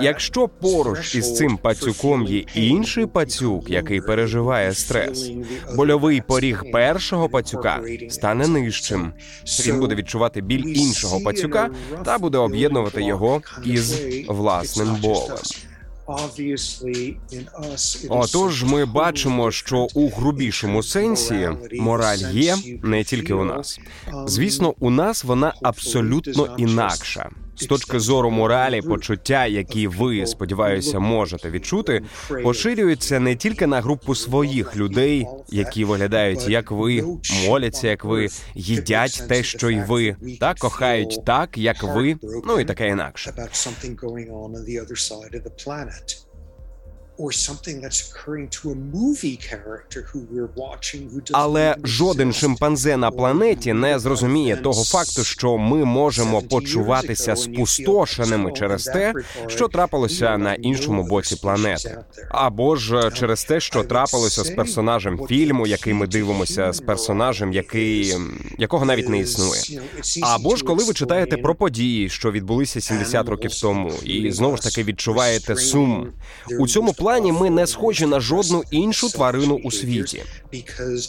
Якщо 0.00 0.48
поруч 0.48 1.14
із 1.14 1.36
цим 1.36 1.56
пацюком 1.56 2.26
є 2.26 2.44
інший 2.54 3.06
пацюк, 3.06 3.70
який 3.70 4.00
переживає 4.00 4.74
стрес, 4.74 5.30
больовий 5.76 6.20
поріг 6.20 6.62
першого 6.72 7.28
пацюка 7.28 7.80
стане 8.10 8.48
нижчим. 8.48 9.12
Він 9.66 9.80
буде 9.80 9.94
відчувати 9.94 10.40
біль 10.40 10.64
іншого 10.64 11.20
пацюка 11.20 11.70
та 12.04 12.18
буде 12.18 12.38
об'єднувати 12.38 13.02
його 13.02 13.42
із 13.64 14.00
власним 14.28 14.96
болем. 15.02 15.36
Отож, 18.08 18.64
ми 18.64 18.84
бачимо, 18.84 19.50
що 19.50 19.86
у 19.94 20.08
грубішому 20.08 20.82
сенсі 20.82 21.48
мораль 21.72 22.18
є 22.32 22.56
не 22.82 23.04
тільки 23.04 23.34
у 23.34 23.44
нас. 23.44 23.80
Звісно, 24.26 24.74
у 24.78 24.90
нас 24.90 25.24
вона 25.24 25.54
абсолютно 25.62 26.54
інакша. 26.58 27.30
З 27.60 27.66
точки 27.66 28.00
зору 28.00 28.30
моралі, 28.30 28.82
почуття, 28.82 29.46
які 29.46 29.86
ви 29.86 30.26
сподіваюся 30.26 30.98
можете 30.98 31.50
відчути, 31.50 32.02
поширюються 32.42 33.20
не 33.20 33.36
тільки 33.36 33.66
на 33.66 33.80
групу 33.80 34.14
своїх 34.14 34.76
людей, 34.76 35.26
які 35.48 35.84
виглядають 35.84 36.48
як 36.48 36.70
ви, 36.70 37.04
моляться, 37.46 37.88
як 37.88 38.04
ви, 38.04 38.28
їдять 38.54 39.22
те, 39.28 39.42
що 39.42 39.70
й 39.70 39.80
ви, 39.80 40.16
та 40.40 40.54
кохають 40.54 41.24
так, 41.26 41.58
як 41.58 41.82
ви, 41.82 42.16
ну 42.46 42.60
і 42.60 42.64
таке 42.64 42.88
інакше. 42.88 43.48
Але 51.32 51.76
жоден 51.84 52.32
шимпанзе 52.32 52.96
на 52.96 53.10
планеті 53.10 53.72
не 53.72 53.98
зрозуміє 53.98 54.56
того 54.56 54.84
факту, 54.84 55.24
що 55.24 55.58
ми 55.58 55.84
можемо 55.84 56.42
почуватися 56.42 57.36
спустошеними 57.36 58.52
через 58.52 58.84
те, 58.84 59.12
що 59.46 59.68
трапилося 59.68 60.38
на 60.38 60.54
іншому 60.54 61.02
боці 61.04 61.36
планети, 61.36 61.98
або 62.30 62.76
ж 62.76 63.10
через 63.14 63.44
те, 63.44 63.60
що 63.60 63.84
трапилося 63.84 64.44
з 64.44 64.50
персонажем 64.50 65.20
фільму, 65.28 65.66
який 65.66 65.94
ми 65.94 66.06
дивимося, 66.06 66.72
з 66.72 66.80
персонажем, 66.80 67.52
який 67.52 68.14
якого 68.58 68.84
навіть 68.84 69.08
не 69.08 69.18
існує. 69.18 69.60
Або 70.22 70.56
ж 70.56 70.64
коли 70.64 70.84
ви 70.84 70.94
читаєте 70.94 71.36
про 71.36 71.54
події, 71.54 72.08
що 72.08 72.30
відбулися 72.30 72.80
70 72.80 73.28
років 73.28 73.50
тому, 73.60 73.92
і 74.04 74.30
знову 74.32 74.56
ж 74.56 74.62
таки 74.62 74.84
відчуваєте 74.84 75.56
сум 75.56 76.08
у 76.58 76.68
цьому 76.68 76.92
плані. 76.92 77.09
Ми 77.18 77.50
не 77.50 77.66
схожі 77.66 78.06
на 78.06 78.20
жодну 78.20 78.62
іншу 78.70 79.08
тварину 79.08 79.60
у 79.64 79.70
світі. 79.70 80.22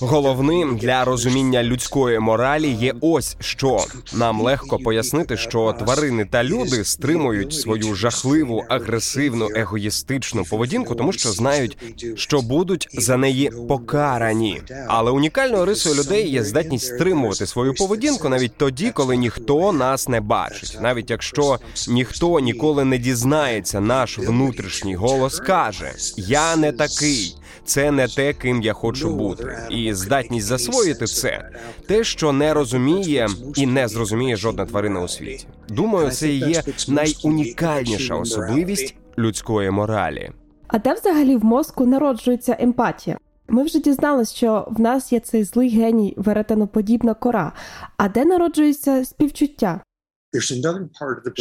Головним 0.01 0.77
для 0.77 1.05
розуміння 1.05 1.63
людської 1.63 2.19
моралі 2.19 2.69
є 2.69 2.93
ось 3.01 3.35
що 3.39 3.85
нам 4.13 4.41
легко 4.41 4.77
пояснити, 4.77 5.37
що 5.37 5.73
тварини 5.73 6.25
та 6.25 6.43
люди 6.43 6.83
стримують 6.83 7.53
свою 7.53 7.95
жахливу, 7.95 8.63
агресивну, 8.69 9.49
егоїстичну 9.55 10.43
поведінку, 10.43 10.95
тому 10.95 11.13
що 11.13 11.31
знають, 11.31 11.77
що 12.15 12.41
будуть 12.41 12.87
за 12.93 13.17
неї 13.17 13.51
покарані. 13.67 14.61
Але 14.87 15.11
унікальною 15.11 15.65
рисою 15.65 15.95
людей 15.95 16.29
є 16.29 16.43
здатність 16.43 16.95
стримувати 16.95 17.45
свою 17.45 17.73
поведінку 17.73 18.29
навіть 18.29 18.57
тоді, 18.57 18.91
коли 18.91 19.17
ніхто 19.17 19.71
нас 19.71 20.07
не 20.07 20.21
бачить, 20.21 20.77
навіть 20.81 21.09
якщо 21.09 21.59
ніхто 21.87 22.39
ніколи 22.39 22.85
не 22.85 22.97
дізнається, 22.97 23.79
наш 23.79 24.17
внутрішній 24.17 24.95
голос 24.95 25.39
каже: 25.39 25.80
Я 26.17 26.55
не 26.55 26.71
такий. 26.71 27.35
Це 27.65 27.91
не 27.91 28.07
те, 28.07 28.33
ким 28.33 28.61
я 28.61 28.73
хочу 28.73 29.15
бути, 29.15 29.57
і 29.69 29.93
здатність 29.93 30.45
засвоїти 30.45 31.05
це 31.05 31.49
те, 31.87 32.03
що 32.03 32.31
не 32.31 32.53
розуміє 32.53 33.27
і 33.55 33.65
не 33.65 33.87
зрозуміє 33.87 34.35
жодна 34.35 34.65
тварина 34.65 35.01
у 35.01 35.07
світі. 35.07 35.47
Думаю, 35.69 36.11
це 36.11 36.29
і 36.29 36.39
є 36.39 36.63
найунікальніша 36.87 38.15
особливість 38.15 38.95
людської 39.17 39.71
моралі. 39.71 40.31
А 40.67 40.79
де 40.79 40.93
взагалі 40.93 41.35
в 41.35 41.45
мозку 41.45 41.85
народжується 41.85 42.57
емпатія? 42.59 43.17
Ми 43.47 43.63
вже 43.63 43.79
дізналися, 43.79 44.35
що 44.35 44.67
в 44.71 44.79
нас 44.79 45.13
є 45.13 45.19
цей 45.19 45.43
злий 45.43 45.69
геній 45.69 46.13
веретеноподібна 46.17 47.13
кора. 47.13 47.53
А 47.97 48.09
де 48.09 48.25
народжується 48.25 49.05
співчуття? 49.05 49.81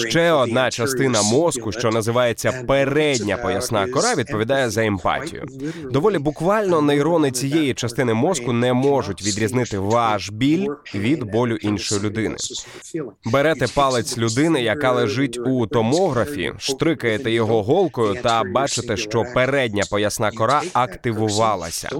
Ще 0.08 0.32
одна 0.32 0.70
частина 0.70 1.22
мозку, 1.22 1.72
що 1.72 1.90
називається 1.90 2.64
передня 2.68 3.36
поясна 3.36 3.86
кора, 3.88 4.14
відповідає 4.14 4.70
за 4.70 4.84
емпатію. 4.84 5.44
Доволі 5.90 6.18
буквально 6.18 6.80
нейрони 6.80 7.30
цієї 7.30 7.74
частини 7.74 8.14
мозку 8.14 8.52
не 8.52 8.72
можуть 8.72 9.26
відрізнити 9.26 9.78
ваш 9.78 10.30
біль 10.30 10.68
від 10.94 11.24
болю 11.24 11.56
іншої 11.56 12.00
людини. 12.00 12.36
Берете 13.24 13.66
палець 13.74 14.18
людини, 14.18 14.62
яка 14.62 14.92
лежить 14.92 15.38
у 15.38 15.66
томографі, 15.66 16.52
штрикаєте 16.58 17.30
його 17.30 17.62
голкою 17.62 18.14
та 18.22 18.44
бачите, 18.44 18.96
що 18.96 19.24
передня 19.34 19.82
поясна 19.90 20.30
кора 20.30 20.62
активувалася. 20.72 21.90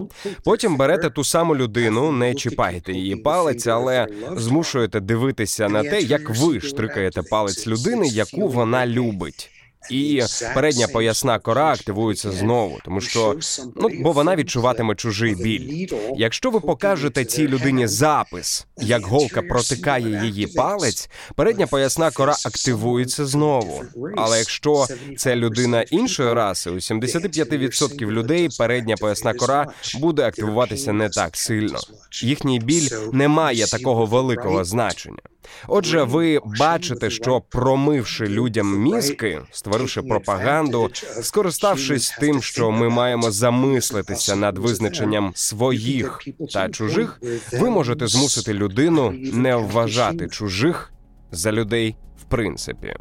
Потім 0.44 0.76
берете 0.76 1.10
ту 1.10 1.24
саму 1.24 1.56
людину, 1.56 2.12
не 2.12 2.34
чіпаєте 2.34 2.92
її 2.92 3.16
палець, 3.16 3.66
але 3.66 4.06
змушуєте 4.36 5.00
дивитися 5.00 5.68
на 5.68 5.82
те, 5.82 6.00
як 6.00 6.30
ви 6.30 6.60
штрикаєте 6.60 6.79
палець 7.22 7.66
людини, 7.66 8.08
яку 8.08 8.48
вона 8.48 8.86
любить. 8.86 9.50
І 9.90 10.22
передня 10.54 10.88
поясна 10.88 11.38
кора 11.38 11.72
активується 11.72 12.32
знову, 12.32 12.78
тому 12.84 13.00
що 13.00 13.36
ну 13.76 13.88
бо 14.00 14.12
вона 14.12 14.36
відчуватиме 14.36 14.94
чужий 14.94 15.34
біль. 15.34 15.88
Якщо 16.16 16.50
ви 16.50 16.60
покажете 16.60 17.24
цій 17.24 17.48
людині 17.48 17.86
запис, 17.86 18.66
як 18.76 19.06
голка 19.06 19.42
протикає 19.42 20.24
її 20.24 20.46
палець, 20.46 21.10
передня 21.36 21.66
поясна 21.66 22.10
кора 22.10 22.32
активується 22.46 23.26
знову. 23.26 23.84
Але 24.16 24.38
якщо 24.38 24.86
це 25.16 25.36
людина 25.36 25.82
іншої 25.82 26.32
раси, 26.32 26.70
у 26.70 26.74
75% 26.74 28.10
людей 28.10 28.48
передня 28.58 28.96
поясна 28.96 29.34
кора 29.34 29.66
буде 30.00 30.22
активуватися 30.22 30.92
не 30.92 31.08
так 31.08 31.36
сильно. 31.36 31.78
Їхній 32.22 32.58
біль 32.58 32.88
не 33.12 33.28
має 33.28 33.66
такого 33.66 34.06
великого 34.06 34.64
значення. 34.64 35.18
Отже, 35.68 36.02
ви 36.02 36.40
бачите, 36.58 37.10
що 37.10 37.40
промивши 37.40 38.26
людям 38.26 38.78
мізки, 38.78 39.40
створивши 39.50 40.02
пропаганду, 40.02 40.90
скориставшись 41.22 42.16
тим, 42.20 42.42
що 42.42 42.70
ми 42.70 42.88
маємо 42.88 43.30
замислитися 43.30 44.36
над 44.36 44.58
визначенням 44.58 45.32
своїх 45.34 46.20
та 46.52 46.68
чужих, 46.68 47.20
ви 47.52 47.70
можете 47.70 48.06
змусити 48.06 48.54
людину 48.54 49.14
не 49.32 49.56
вважати 49.56 50.28
чужих 50.28 50.92
за 51.30 51.52
людей 51.52 51.96
в 52.20 52.24
принципі. 52.24 52.96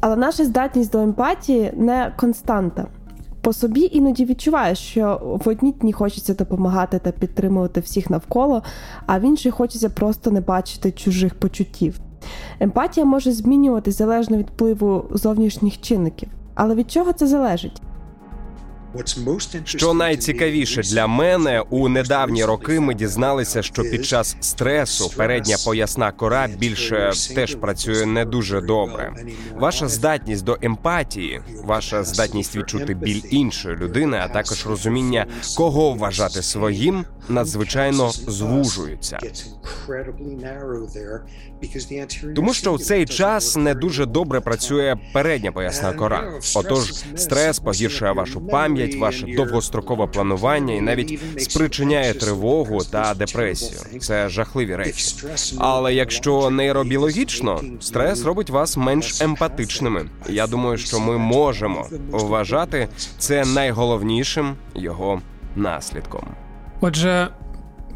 Але 0.00 0.16
наша 0.16 0.44
здатність 0.44 0.92
до 0.92 0.98
емпатії 0.98 1.72
не 1.76 2.14
константа. 2.16 2.86
По 3.46 3.52
собі 3.52 3.88
іноді 3.92 4.24
відчуваєш, 4.24 4.78
що 4.78 5.20
в 5.44 5.48
одні 5.48 5.72
дні 5.72 5.92
хочеться 5.92 6.34
допомагати 6.34 6.98
та 6.98 7.12
підтримувати 7.12 7.80
всіх 7.80 8.10
навколо, 8.10 8.62
а 9.06 9.18
в 9.18 9.22
інші 9.22 9.50
хочеться 9.50 9.88
просто 9.88 10.30
не 10.30 10.40
бачити 10.40 10.92
чужих 10.92 11.34
почуттів. 11.34 12.00
Емпатія 12.60 13.06
може 13.06 13.32
змінюватись 13.32 13.98
залежно 13.98 14.36
від 14.36 14.46
впливу 14.46 15.04
зовнішніх 15.10 15.80
чинників. 15.80 16.28
Але 16.54 16.74
від 16.74 16.90
чого 16.90 17.12
це 17.12 17.26
залежить? 17.26 17.82
Що 19.64 19.94
найцікавіше 19.94 20.82
для 20.82 21.06
мене 21.06 21.60
у 21.70 21.88
недавні 21.88 22.44
роки 22.44 22.80
ми 22.80 22.94
дізналися, 22.94 23.62
що 23.62 23.82
під 23.82 24.06
час 24.06 24.36
стресу 24.40 25.10
передня 25.16 25.56
поясна 25.64 26.12
кора 26.12 26.46
більше 26.58 27.12
теж 27.34 27.54
працює 27.54 28.06
не 28.06 28.24
дуже 28.24 28.60
добре. 28.60 29.12
Ваша 29.54 29.88
здатність 29.88 30.44
до 30.44 30.58
емпатії, 30.62 31.40
ваша 31.64 32.04
здатність 32.04 32.56
відчути 32.56 32.94
біль 32.94 33.22
іншої 33.30 33.76
людини, 33.76 34.20
а 34.22 34.28
також 34.28 34.66
розуміння, 34.66 35.26
кого 35.56 35.92
вважати 35.92 36.42
своїм, 36.42 37.04
надзвичайно 37.28 38.10
звужуються. 38.10 39.18
Тому 42.36 42.54
що 42.54 42.74
в 42.74 42.80
цей 42.80 43.06
час 43.06 43.56
не 43.56 43.74
дуже 43.74 44.06
добре 44.06 44.40
працює 44.40 44.96
передня 45.12 45.52
поясна 45.52 45.92
кора. 45.92 46.32
Отож, 46.56 46.92
стрес 47.16 47.58
погіршує 47.58 48.12
вашу 48.12 48.40
пам'ять, 48.40 48.85
ваше 48.94 49.26
довгострокове 49.26 50.06
планування 50.06 50.74
і 50.74 50.80
навіть 50.80 51.20
спричиняє 51.38 52.14
тривогу 52.14 52.78
та 52.90 53.14
депресію. 53.14 54.00
Це 54.00 54.28
жахливі 54.28 54.76
речі. 54.76 55.16
Але 55.58 55.94
якщо 55.94 56.50
нейробіологічно, 56.50 57.60
стрес 57.80 58.24
робить 58.24 58.50
вас 58.50 58.76
менш 58.76 59.20
емпатичними. 59.20 60.04
Я 60.28 60.46
думаю, 60.46 60.78
що 60.78 61.00
ми 61.00 61.18
можемо 61.18 61.86
вважати 62.10 62.88
це 63.18 63.44
найголовнішим 63.44 64.54
його 64.74 65.20
наслідком. 65.56 66.28
Отже, 66.80 67.28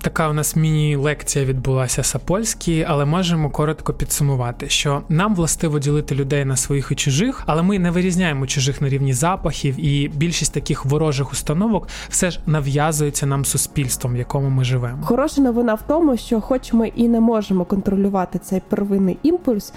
така 0.03 0.29
у 0.29 0.33
нас 0.33 0.57
міні-лекція 0.57 1.45
відбулася 1.45 2.03
Сапольській, 2.03 2.87
але 2.89 3.05
можемо 3.05 3.51
коротко 3.51 3.95
підсумувати, 3.95 4.69
що 4.69 5.03
нам 5.09 5.35
властиво 5.35 5.79
ділити 5.79 6.15
людей 6.15 6.45
на 6.45 6.57
своїх 6.57 6.89
і 6.91 6.95
чужих, 6.95 7.43
але 7.47 7.63
ми 7.63 7.79
не 7.79 7.91
вирізняємо 7.91 8.47
чужих 8.47 8.81
на 8.81 8.89
рівні 8.89 9.13
запахів, 9.13 9.85
і 9.85 10.09
більшість 10.09 10.55
таких 10.55 10.85
ворожих 10.85 11.33
установок 11.33 11.89
все 12.09 12.31
ж 12.31 12.41
нав'язується 12.47 13.27
нам 13.27 13.45
суспільством, 13.45 14.15
в 14.15 14.17
якому 14.17 14.49
ми 14.49 14.65
живемо. 14.65 15.05
Хороша 15.05 15.41
новина 15.41 15.75
в 15.75 15.83
тому, 15.83 16.17
що, 16.17 16.41
хоч 16.41 16.73
ми 16.73 16.89
і 16.89 17.09
не 17.09 17.21
можемо 17.21 17.65
контролювати 17.65 18.39
цей 18.39 18.63
первинний 18.69 19.19
імпульс, 19.23 19.73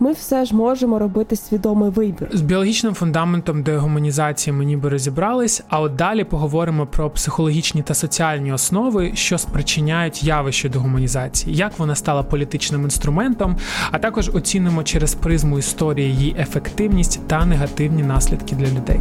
ми 0.00 0.12
все 0.12 0.44
ж 0.44 0.56
можемо 0.56 0.98
робити 0.98 1.36
свідомий 1.36 1.90
вибір. 1.90 2.30
З 2.32 2.40
біологічним 2.40 2.94
фундаментом 2.94 3.62
дегуманізації 3.62 4.54
ми 4.54 4.64
ніби 4.64 4.88
розібрались. 4.88 5.62
А 5.68 5.80
от 5.80 5.96
далі 5.96 6.24
поговоримо 6.24 6.86
про 6.86 7.10
психологічні 7.10 7.82
та 7.82 7.94
соціальні 7.94 8.52
основи, 8.52 9.12
що 9.14 9.38
спричиняють 9.38 10.24
явище 10.24 10.68
дегуманізації, 10.68 11.56
як 11.56 11.78
вона 11.78 11.94
стала 11.94 12.22
політичним 12.22 12.82
інструментом, 12.82 13.56
а 13.90 13.98
також 13.98 14.28
оцінимо 14.28 14.82
через 14.82 15.14
призму 15.14 15.58
історії 15.58 16.10
її 16.10 16.36
ефективність 16.38 17.20
та 17.26 17.44
негативні 17.44 18.02
наслідки 18.02 18.56
для 18.56 18.66
людей. 18.66 19.00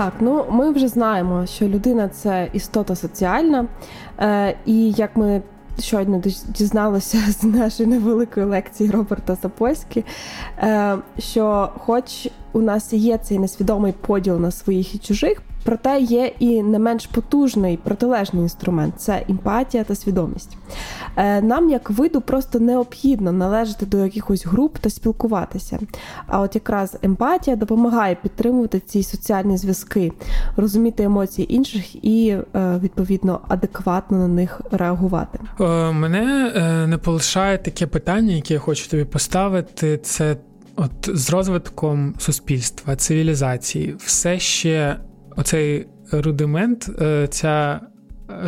Так, 0.00 0.12
ну 0.20 0.44
ми 0.50 0.70
вже 0.70 0.88
знаємо, 0.88 1.46
що 1.46 1.68
людина 1.68 2.08
це 2.08 2.48
істота 2.52 2.96
соціальна, 2.96 3.66
е, 4.18 4.56
і 4.66 4.90
як 4.90 5.16
ми 5.16 5.42
щойно 5.78 6.22
дізналися 6.48 7.18
з 7.28 7.44
нашої 7.44 7.88
невеликої 7.88 8.46
лекції 8.46 8.90
Роберта 8.90 9.36
Запольськи, 9.42 10.04
е, 10.58 10.96
що, 11.18 11.72
хоч 11.78 12.28
у 12.52 12.60
нас 12.60 12.92
є 12.92 13.18
цей 13.18 13.38
несвідомий 13.38 13.92
поділ 13.92 14.40
на 14.40 14.50
своїх 14.50 14.94
і 14.94 14.98
чужих, 14.98 15.42
Проте 15.62 16.00
є 16.00 16.32
і 16.38 16.62
не 16.62 16.78
менш 16.78 17.06
потужний 17.06 17.76
протилежний 17.76 18.42
інструмент 18.42 18.94
це 18.96 19.24
емпатія 19.28 19.84
та 19.84 19.94
свідомість. 19.94 20.56
Е, 21.16 21.42
нам, 21.42 21.70
як 21.70 21.90
виду, 21.90 22.20
просто 22.20 22.60
необхідно 22.60 23.32
належати 23.32 23.86
до 23.86 23.98
якихось 23.98 24.46
груп 24.46 24.78
та 24.78 24.90
спілкуватися. 24.90 25.78
А 26.26 26.40
от 26.40 26.54
якраз 26.54 26.96
емпатія 27.02 27.56
допомагає 27.56 28.14
підтримувати 28.14 28.80
ці 28.80 29.02
соціальні 29.02 29.56
зв'язки, 29.56 30.12
розуміти 30.56 31.02
емоції 31.02 31.54
інших 31.54 32.04
і 32.04 32.28
е, 32.28 32.80
відповідно 32.82 33.40
адекватно 33.48 34.18
на 34.18 34.28
них 34.28 34.60
реагувати. 34.70 35.38
Е, 35.60 35.92
мене 35.92 36.52
не 36.88 36.98
полишає 36.98 37.58
таке 37.58 37.86
питання, 37.86 38.34
яке 38.34 38.54
я 38.54 38.60
хочу 38.60 38.90
тобі 38.90 39.04
поставити. 39.04 39.98
Це 39.98 40.36
от 40.76 40.90
з 41.14 41.30
розвитком 41.30 42.14
суспільства, 42.18 42.96
цивілізації, 42.96 43.96
все 43.98 44.38
ще 44.38 44.96
оцей 45.40 45.86
рудимент, 46.12 46.90
е, 47.00 47.28
ця 47.30 47.80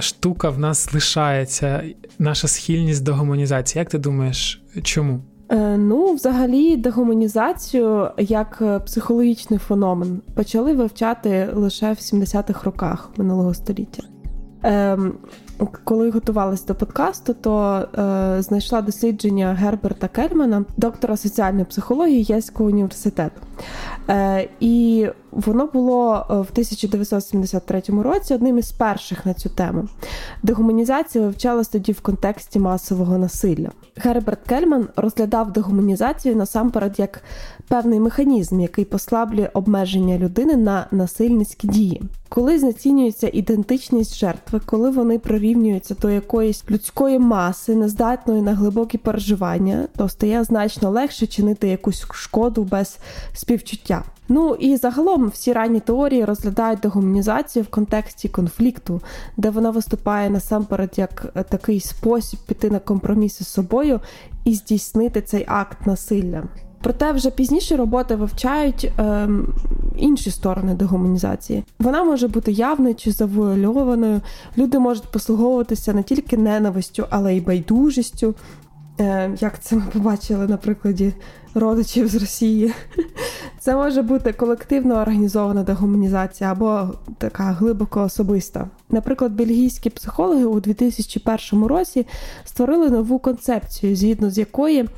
штука 0.01 0.51
в 0.51 0.59
нас 0.59 0.95
лишається, 0.95 1.83
наша 2.19 2.49
схильність 2.49 3.05
до 3.05 3.15
гуманізації. 3.15 3.81
Як 3.81 3.89
ти 3.89 3.99
думаєш, 3.99 4.65
чому? 4.83 5.21
Е, 5.49 5.77
ну, 5.77 6.15
взагалі, 6.15 6.77
дегуманізацію 6.77 8.11
як 8.19 8.59
е, 8.63 8.79
психологічний 8.79 9.59
феномен 9.59 10.23
почали 10.35 10.75
вивчати 10.75 11.49
лише 11.55 11.93
в 11.93 11.97
70-х 11.97 12.65
роках 12.65 13.11
минулого 13.17 13.55
століття. 13.55 14.03
Ем, 14.63 15.13
коли 15.85 16.11
готувалася 16.11 16.67
до 16.67 16.75
подкасту, 16.75 17.35
то 17.35 17.85
е, 17.99 18.43
знайшла 18.43 18.83
дослідження 18.83 19.57
Герберта 19.61 20.09
Кельмана, 20.09 20.65
доктора 20.77 21.17
соціальної 21.17 21.65
психології 21.65 22.23
Єльського 22.23 22.69
університету. 22.69 23.41
Е, 24.09 24.49
І 24.61 25.07
воно 25.31 25.67
було 25.67 26.27
е, 26.31 26.35
в 26.35 26.49
1973 26.53 27.83
році 28.03 28.35
одним 28.35 28.59
із 28.59 28.73
перших 28.73 29.27
на 29.27 29.35
цю 29.35 29.49
тему. 29.49 29.89
Дегуманізація 30.43 31.25
вивчалась 31.25 31.69
тоді 31.69 31.93
в 31.93 32.01
контексті 32.01 32.59
масового 32.59 33.19
насилля. 33.19 33.71
Герберт 33.97 34.39
Кельман 34.47 34.89
розглядав 34.97 35.53
дегуманізацію 35.53 36.37
насамперед 36.37 36.99
як 36.99 37.23
певний 37.69 38.01
механізм, 38.01 38.61
який 38.61 38.85
послаблює 38.85 39.51
обмеження 39.55 40.19
людини 40.19 40.57
на 40.57 40.87
насильницькі 40.91 41.69
дії. 41.69 42.03
Коли 42.29 42.59
знецінюється 42.59 43.31
ідентичність 43.33 44.17
жертви, 44.17 44.61
коли 44.67 44.91
вони 44.91 45.19
прирівнюються 45.19 45.95
до 45.95 46.11
якоїсь 46.11 46.65
людської 46.71 47.19
маси, 47.19 47.75
нездатної 47.75 48.43
на 48.43 48.55
глибокі 48.55 48.99
переживання, 48.99 49.89
то 49.97 50.09
стає 50.09 50.45
значно 50.45 50.91
легше 50.91 51.27
чинити 51.27 51.69
якусь 51.69 52.07
шкоду 52.13 52.63
без 52.63 52.99
співчуття. 53.43 54.05
Ну 54.29 54.55
і 54.55 54.77
загалом 54.77 55.29
всі 55.29 55.53
ранні 55.53 55.81
теорії 55.81 56.25
розглядають 56.25 56.81
дегуманізацію 56.81 57.63
в 57.63 57.69
контексті 57.69 58.29
конфлікту, 58.29 59.01
де 59.37 59.51
вона 59.51 59.71
виступає 59.71 60.31
насамперед 60.31 60.91
як 60.97 61.27
такий 61.49 61.81
спосіб 61.81 62.41
піти 62.47 62.71
на 62.71 62.79
компроміси 62.79 63.45
з 63.45 63.49
собою 63.49 64.01
і 64.45 64.55
здійснити 64.55 65.23
цей 65.23 65.45
акт 65.49 65.87
насилля. 65.87 66.43
Проте 66.83 67.13
вже 67.13 67.31
пізніше 67.31 67.77
роботи 67.77 68.15
вивчають 68.15 68.85
е, 68.85 69.29
інші 69.97 70.31
сторони 70.31 70.75
дегуманізації. 70.75 71.65
Вона 71.79 72.05
може 72.05 72.29
бути 72.29 72.53
явною 72.53 72.95
чи 72.95 73.13
завуальованою. 73.13 74.21
Люди 74.59 74.79
можуть 74.79 75.13
послуговуватися 75.13 75.93
не 75.93 76.03
тільки 76.03 76.37
ненавистю, 76.37 77.07
але 77.11 77.37
й 77.37 77.41
байдужістю. 77.41 78.35
Е, 79.01 79.37
Як 79.41 79.63
це 79.63 79.77
ми 79.77 79.83
побачили 79.93 80.47
на 80.47 80.57
прикладі 80.57 81.13
родичів 81.55 82.09
з 82.09 82.15
Росії? 82.15 82.73
Це 83.59 83.75
може 83.75 84.03
бути 84.03 84.33
колективно 84.33 84.95
організована 84.95 85.63
дегуманізація 85.63 86.53
або 86.53 86.89
така 87.19 87.45
глибоко 87.45 88.03
особиста. 88.03 88.69
Наприклад, 88.91 89.33
бельгійські 89.33 89.91
психологи 89.91 90.45
у 90.45 90.61
2001 90.61 91.65
році 91.67 92.07
створили 92.45 92.91
нову 92.91 93.19
концепцію, 93.19 93.97
згідно 93.97 94.31
з 94.31 94.39
якої 94.39 94.89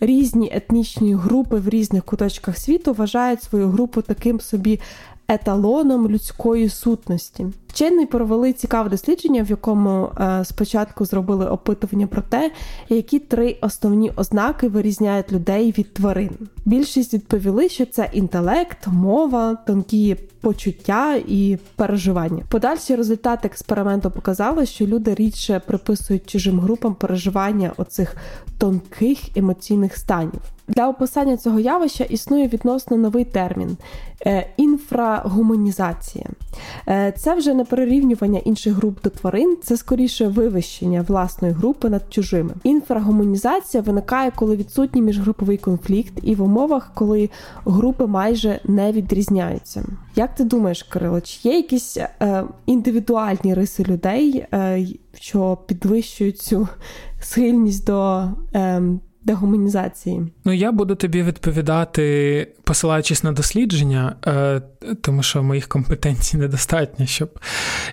різні 0.00 0.50
етнічні 0.54 1.14
групи 1.14 1.56
в 1.56 1.68
різних 1.68 2.04
куточках 2.04 2.58
світу 2.58 2.92
вважають 2.92 3.42
свою 3.42 3.68
групу 3.68 4.02
таким 4.02 4.40
собі 4.40 4.80
еталоном 5.28 6.08
людської 6.08 6.68
сутності. 6.68 7.46
Вчені 7.72 8.06
провели 8.06 8.52
цікаве 8.52 8.90
дослідження, 8.90 9.42
в 9.42 9.50
якому 9.50 10.10
е, 10.20 10.44
спочатку 10.44 11.04
зробили 11.04 11.46
опитування 11.46 12.06
про 12.06 12.22
те, 12.22 12.50
які 12.88 13.18
три 13.18 13.56
основні 13.60 14.12
ознаки 14.16 14.68
вирізняють 14.68 15.32
людей 15.32 15.74
від 15.78 15.94
тварин. 15.94 16.30
Більшість 16.64 17.14
відповіли, 17.14 17.68
що 17.68 17.86
це 17.86 18.10
інтелект, 18.12 18.86
мова, 18.86 19.54
тонкі 19.66 20.16
почуття 20.40 21.20
і 21.28 21.58
переживання. 21.76 22.42
Подальші 22.48 22.96
результати 22.96 23.48
експерименту 23.48 24.10
показали, 24.10 24.66
що 24.66 24.86
люди 24.86 25.14
рідше 25.14 25.62
приписують 25.66 26.30
чужим 26.30 26.60
групам 26.60 26.94
переживання 26.94 27.72
оцих 27.76 28.16
тонких 28.58 29.36
емоційних 29.36 29.96
станів. 29.96 30.40
Для 30.68 30.88
описання 30.88 31.36
цього 31.36 31.60
явища 31.60 32.04
існує 32.04 32.48
відносно 32.48 32.96
новий 32.96 33.24
термін 33.24 33.76
е, 34.26 34.46
інфрагуманізація. 34.56 36.26
Е, 36.88 37.12
це 37.16 37.34
вже 37.34 37.54
не 37.54 37.64
перерівнювання 37.64 38.38
інших 38.38 38.74
груп 38.74 39.02
до 39.02 39.10
тварин, 39.10 39.56
це 39.62 39.76
скоріше 39.76 40.28
вивищення 40.28 41.02
власної 41.02 41.54
групи 41.54 41.88
над 41.88 42.12
чужими. 42.12 42.54
Інфрагуманізація 42.64 43.82
виникає, 43.82 44.32
коли 44.36 44.56
відсутній 44.56 45.02
міжгруповий 45.02 45.56
конфлікт, 45.56 46.12
і 46.22 46.34
в 46.34 46.42
умовах, 46.42 46.90
коли 46.94 47.30
групи 47.64 48.06
майже 48.06 48.60
не 48.64 48.92
відрізняються. 48.92 49.84
Як 50.16 50.34
ти 50.34 50.44
думаєш, 50.44 50.82
Кирило, 50.82 51.20
чи 51.20 51.48
є 51.48 51.56
якісь 51.56 51.96
е, 51.96 52.44
індивідуальні 52.66 53.54
риси 53.54 53.84
людей, 53.84 54.46
е, 54.54 54.86
що 55.14 55.58
підвищують 55.66 56.38
цю 56.38 56.68
схильність 57.20 57.86
до 57.86 58.28
е, 58.54 58.82
дегуманізації? 59.24 60.32
Ну 60.44 60.52
я 60.52 60.72
буду 60.72 60.94
тобі 60.94 61.22
відповідати, 61.22 62.48
посилаючись 62.64 63.24
на 63.24 63.32
дослідження, 63.32 64.16
е, 64.26 64.62
тому 65.00 65.22
що 65.22 65.42
моїх 65.42 65.68
компетенцій 65.68 66.36
недостатньо, 66.36 67.06
щоб 67.06 67.38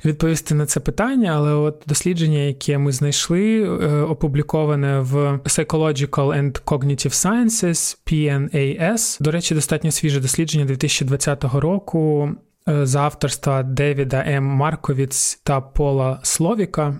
відповісти 0.05 0.55
на 0.55 0.65
це 0.65 0.79
питання. 0.79 1.33
Але 1.35 1.53
от 1.53 1.83
дослідження, 1.87 2.39
яке 2.39 2.77
ми 2.77 2.91
знайшли, 2.91 3.63
е, 3.63 4.01
опубліковане 4.01 4.99
в 4.99 5.15
Psychological 5.43 6.09
and 6.09 6.63
Cognitive 6.63 7.13
Sciences, 7.13 7.97
PNAS, 8.07 9.23
до 9.23 9.31
речі, 9.31 9.55
достатньо 9.55 9.91
свіже 9.91 10.19
дослідження 10.19 10.65
2020 10.65 11.59
року. 11.59 12.29
Е, 12.69 12.85
за 12.85 12.99
авторства 12.99 13.63
Девіда 13.63 14.23
М. 14.27 14.43
Марковіц 14.43 15.41
та 15.43 15.61
Пола 15.61 16.19
Словіка, 16.23 16.97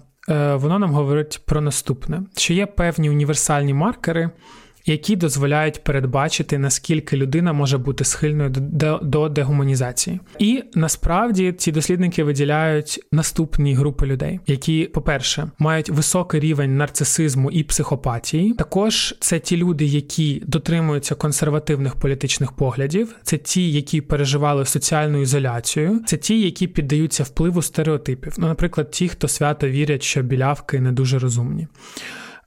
воно 0.56 0.80
нам 0.80 0.92
говорить 0.92 1.42
про 1.46 1.62
наступне: 1.62 2.22
що 2.38 2.54
є 2.54 2.66
певні 2.66 3.10
універсальні 3.10 3.74
маркери, 3.74 4.30
які 4.86 5.16
дозволяють 5.16 5.84
передбачити 5.84 6.58
наскільки 6.58 7.18
людина 7.18 7.54
може 7.54 7.78
бути 7.78 8.04
схильною 8.04 8.50
до 9.02 9.30
дегуманізації. 9.30 10.20
І 10.40 10.64
насправді 10.76 11.54
ці 11.58 11.72
дослідники 11.72 12.24
виділяють 12.24 13.00
наступні 13.12 13.74
групи 13.74 14.06
людей, 14.06 14.40
які, 14.48 14.86
по-перше, 14.86 15.52
мають 15.60 15.90
високий 15.90 16.40
рівень 16.40 16.78
нарцисизму 16.78 17.52
і 17.52 17.64
психопатії. 17.64 18.54
Також 18.54 19.16
це 19.20 19.40
ті 19.40 19.58
люди, 19.58 19.86
які 19.86 20.44
дотримуються 20.48 21.16
консервативних 21.16 21.96
політичних 21.96 22.52
поглядів, 22.52 23.16
це 23.24 23.38
ті, 23.38 23.72
які 23.72 24.02
переживали 24.02 24.66
соціальну 24.66 25.22
ізоляцію, 25.22 26.02
це 26.06 26.18
ті, 26.18 26.42
які 26.42 26.68
піддаються 26.68 27.24
впливу 27.24 27.62
стереотипів. 27.62 28.34
Ну, 28.38 28.48
наприклад, 28.48 28.92
ті, 28.92 29.08
хто 29.08 29.28
свято 29.28 29.70
вірять, 29.70 30.04
що 30.04 30.22
білявки 30.22 30.80
не 30.80 30.92
дуже 30.92 31.20
розумні. 31.20 31.68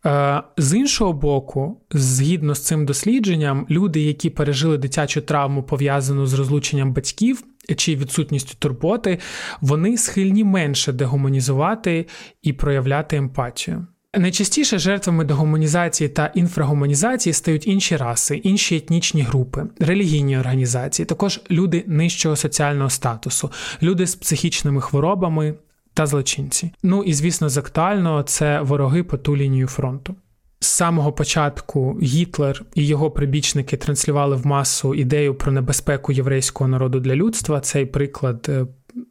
Е, 0.06 0.42
з 0.56 0.74
іншого 0.74 1.12
боку, 1.12 1.80
згідно 1.90 2.54
з 2.54 2.64
цим 2.64 2.86
дослідженням, 2.86 3.66
люди, 3.70 4.00
які 4.00 4.30
пережили 4.30 4.78
дитячу 4.78 5.20
травму 5.20 5.62
пов'язану 5.62 6.26
з 6.26 6.34
розлученням 6.34 6.92
батьків 6.92 7.44
чи 7.76 7.96
відсутністю 7.96 8.54
турботи, 8.58 9.18
вони 9.60 9.98
схильні 9.98 10.44
менше 10.44 10.92
дегуманізувати 10.92 12.06
і 12.42 12.52
проявляти 12.52 13.16
емпатію. 13.16 13.86
Найчастіше 14.16 14.78
жертвами 14.78 15.24
дегуманізації 15.24 16.08
та 16.08 16.26
інфрагуманізації 16.26 17.32
стають 17.32 17.66
інші 17.66 17.96
раси, 17.96 18.36
інші 18.36 18.76
етнічні 18.76 19.22
групи, 19.22 19.66
релігійні 19.80 20.38
організації, 20.38 21.06
також 21.06 21.40
люди 21.50 21.84
нижчого 21.86 22.36
соціального 22.36 22.90
статусу, 22.90 23.50
люди 23.82 24.06
з 24.06 24.14
психічними 24.14 24.80
хворобами, 24.80 25.54
та 25.94 26.06
злочинці. 26.06 26.72
Ну 26.82 27.02
і 27.02 27.14
звісно, 27.14 27.48
з 27.48 27.58
актуального 27.58 28.22
це 28.22 28.60
вороги 28.60 29.02
по 29.02 29.16
ту 29.16 29.36
лінію 29.36 29.66
фронту. 29.66 30.14
З 30.60 30.66
самого 30.66 31.12
початку 31.12 31.98
Гітлер 32.02 32.62
і 32.74 32.86
його 32.86 33.10
прибічники 33.10 33.76
транслювали 33.76 34.36
в 34.36 34.46
масу 34.46 34.94
ідею 34.94 35.34
про 35.34 35.52
небезпеку 35.52 36.12
єврейського 36.12 36.68
народу 36.68 37.00
для 37.00 37.16
людства. 37.16 37.60
Цей 37.60 37.86
приклад 37.86 38.46
е, 38.48 38.66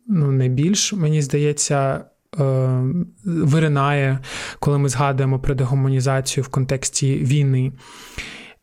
ну, 0.07 0.31
найбільш, 0.31 0.93
мені 0.93 1.21
здається, 1.21 2.05
е, 2.39 2.83
виринає, 3.25 4.19
коли 4.59 4.77
ми 4.77 4.89
згадуємо 4.89 5.39
про 5.39 5.55
дегуманізацію 5.55 6.43
в 6.43 6.47
контексті 6.47 7.15
війни. 7.15 7.71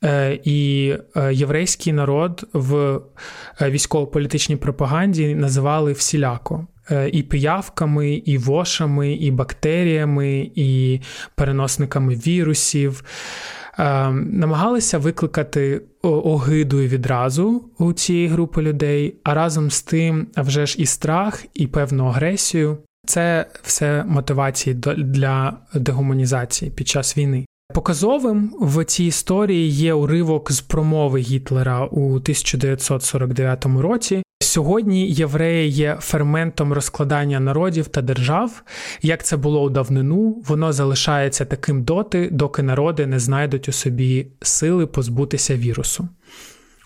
Е, 0.05 0.41
і 0.45 0.95
єврейський 1.33 1.93
народ 1.93 2.45
в 2.53 3.01
військово-політичній 3.61 4.57
пропаганді 4.57 5.35
називали 5.35 5.93
всіляко. 5.93 6.67
Е, 6.91 7.11
і 7.13 7.23
пиявками, 7.23 8.11
і 8.13 8.39
вошами, 8.39 9.13
і 9.13 9.31
бактеріями, 9.31 10.51
і 10.55 11.01
переносниками 11.35 12.15
вірусів. 12.15 13.05
Е, 13.79 14.11
намагалися 14.13 14.99
викликати 14.99 15.83
огиду 16.03 16.79
відразу 16.79 17.71
у 17.79 17.93
цієї 17.93 18.29
групи 18.29 18.63
людей, 18.63 19.15
а 19.25 19.35
разом 19.35 19.71
з 19.71 19.83
тим, 19.83 20.27
вже 20.37 20.67
ж 20.67 20.77
і 20.79 20.87
страх, 20.87 21.45
і 21.55 21.67
певну 21.67 22.07
агресію. 22.07 22.79
Це 23.07 23.47
все 23.63 24.05
мотивації 24.09 24.75
для 24.97 25.57
дегуманізації 25.75 26.71
під 26.71 26.89
час 26.89 27.19
війни. 27.19 27.48
Показовим 27.75 28.53
в 28.61 28.85
цій 28.85 29.05
історії 29.05 29.69
є 29.71 29.95
уривок 29.95 30.53
з 30.53 30.61
промови 30.61 31.21
Гітлера 31.21 31.85
у 31.85 32.15
1949 32.15 33.67
році. 33.67 34.23
Сьогодні 34.43 35.11
євреї 35.11 35.71
є 35.71 35.99
ферментом 36.01 36.73
розкладання 36.73 37.41
народів 37.41 37.89
та 37.89 38.03
держав. 38.03 38.63
Як 39.03 39.25
це 39.25 39.37
було 39.37 39.63
у 39.63 39.71
давнину, 39.71 40.43
воно 40.47 40.73
залишається 40.73 41.45
таким 41.45 41.83
доти, 41.83 42.29
доки 42.33 42.63
народи 42.63 43.07
не 43.07 43.19
знайдуть 43.19 43.69
у 43.69 43.73
собі 43.73 44.27
сили 44.43 44.87
позбутися 44.87 45.57
вірусу. 45.57 46.09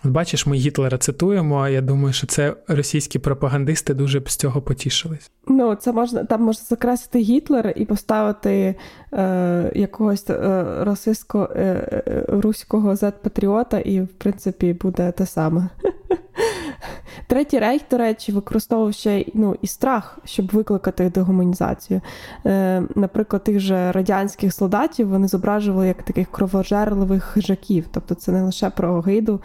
От 0.04 0.10
бачиш, 0.10 0.46
ми 0.46 0.56
Гітлера 0.56 0.98
цитуємо. 0.98 1.60
а 1.60 1.68
Я 1.68 1.80
думаю, 1.80 2.12
що 2.12 2.26
це 2.26 2.54
російські 2.68 3.18
пропагандисти 3.18 3.94
дуже 3.94 4.20
б 4.20 4.30
з 4.30 4.36
цього 4.36 4.62
потішились. 4.62 5.30
Ну, 5.46 5.74
це 5.74 5.92
можна 5.92 6.24
там 6.24 6.42
можна 6.42 6.64
закрасити 6.68 7.18
Гітлер 7.18 7.72
і 7.76 7.84
поставити 7.84 8.74
е, 9.12 9.72
якогось 9.74 10.30
е, 10.30 10.64
російського 10.80 11.48
е, 11.56 11.60
е 12.06 12.24
руського 12.28 12.94
зет-патріота, 12.94 13.80
і 13.80 14.00
в 14.00 14.08
принципі 14.08 14.72
буде 14.72 15.12
те 15.12 15.26
саме. 15.26 15.68
Третій 17.26 17.58
рейх, 17.58 17.82
до 17.90 17.98
речі, 17.98 18.32
використовував 18.32 18.94
ще 18.94 19.24
ну, 19.34 19.56
і 19.62 19.66
страх, 19.66 20.18
щоб 20.24 20.50
викликати 20.52 21.10
дегуманізацію. 21.10 22.00
Е, 22.46 22.82
Наприклад, 22.94 23.44
тих 23.44 23.60
же 23.60 23.92
радянських 23.92 24.54
солдатів 24.54 25.08
вони 25.08 25.28
зображували 25.28 25.88
як 25.88 26.02
таких 26.02 26.30
кровожерливих 26.30 27.24
хижаків. 27.24 27.84
Тобто 27.90 28.14
це 28.14 28.32
не 28.32 28.42
лише 28.42 28.70
про 28.70 28.94
огиду 28.94 29.40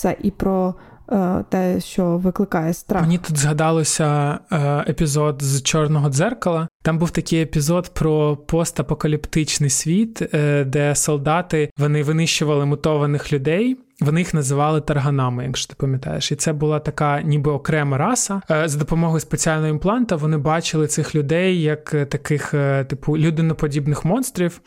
це 0.00 0.16
і 0.22 0.30
про 0.30 0.74
е, 1.12 1.44
те, 1.48 1.80
що 1.80 2.16
викликає 2.16 2.72
страх. 2.72 3.02
Мені 3.02 3.18
тут 3.18 3.38
згадалося 3.38 4.38
е, 4.52 4.58
епізод 4.88 5.42
з 5.42 5.62
Чорного 5.62 6.08
дзеркала. 6.08 6.68
Там 6.82 6.98
був 6.98 7.10
такий 7.10 7.42
епізод 7.42 7.90
про 7.94 8.36
постапокаліптичний 8.36 9.70
світ, 9.70 10.34
е, 10.34 10.64
де 10.64 10.94
солдати 10.94 11.70
вони 11.78 12.02
винищували 12.02 12.66
мутованих 12.66 13.32
людей. 13.32 13.76
Вони 14.00 14.20
їх 14.20 14.34
називали 14.34 14.80
тарганами, 14.80 15.44
якщо 15.44 15.68
ти 15.68 15.74
пам'ятаєш, 15.78 16.32
і 16.32 16.36
це 16.36 16.52
була 16.52 16.80
така, 16.80 17.22
ніби 17.22 17.50
окрема 17.50 17.98
раса. 17.98 18.42
Е, 18.50 18.68
за 18.68 18.78
допомогою 18.78 19.20
спеціального 19.20 19.68
імпланта 19.68 20.16
вони 20.16 20.38
бачили 20.38 20.86
цих 20.86 21.14
людей 21.14 21.62
як 21.62 21.94
е, 21.94 22.04
таких, 22.04 22.54
е, 22.54 22.84
типу, 22.84 23.18
людиноподібних 23.18 24.04
монстрів. 24.04 24.60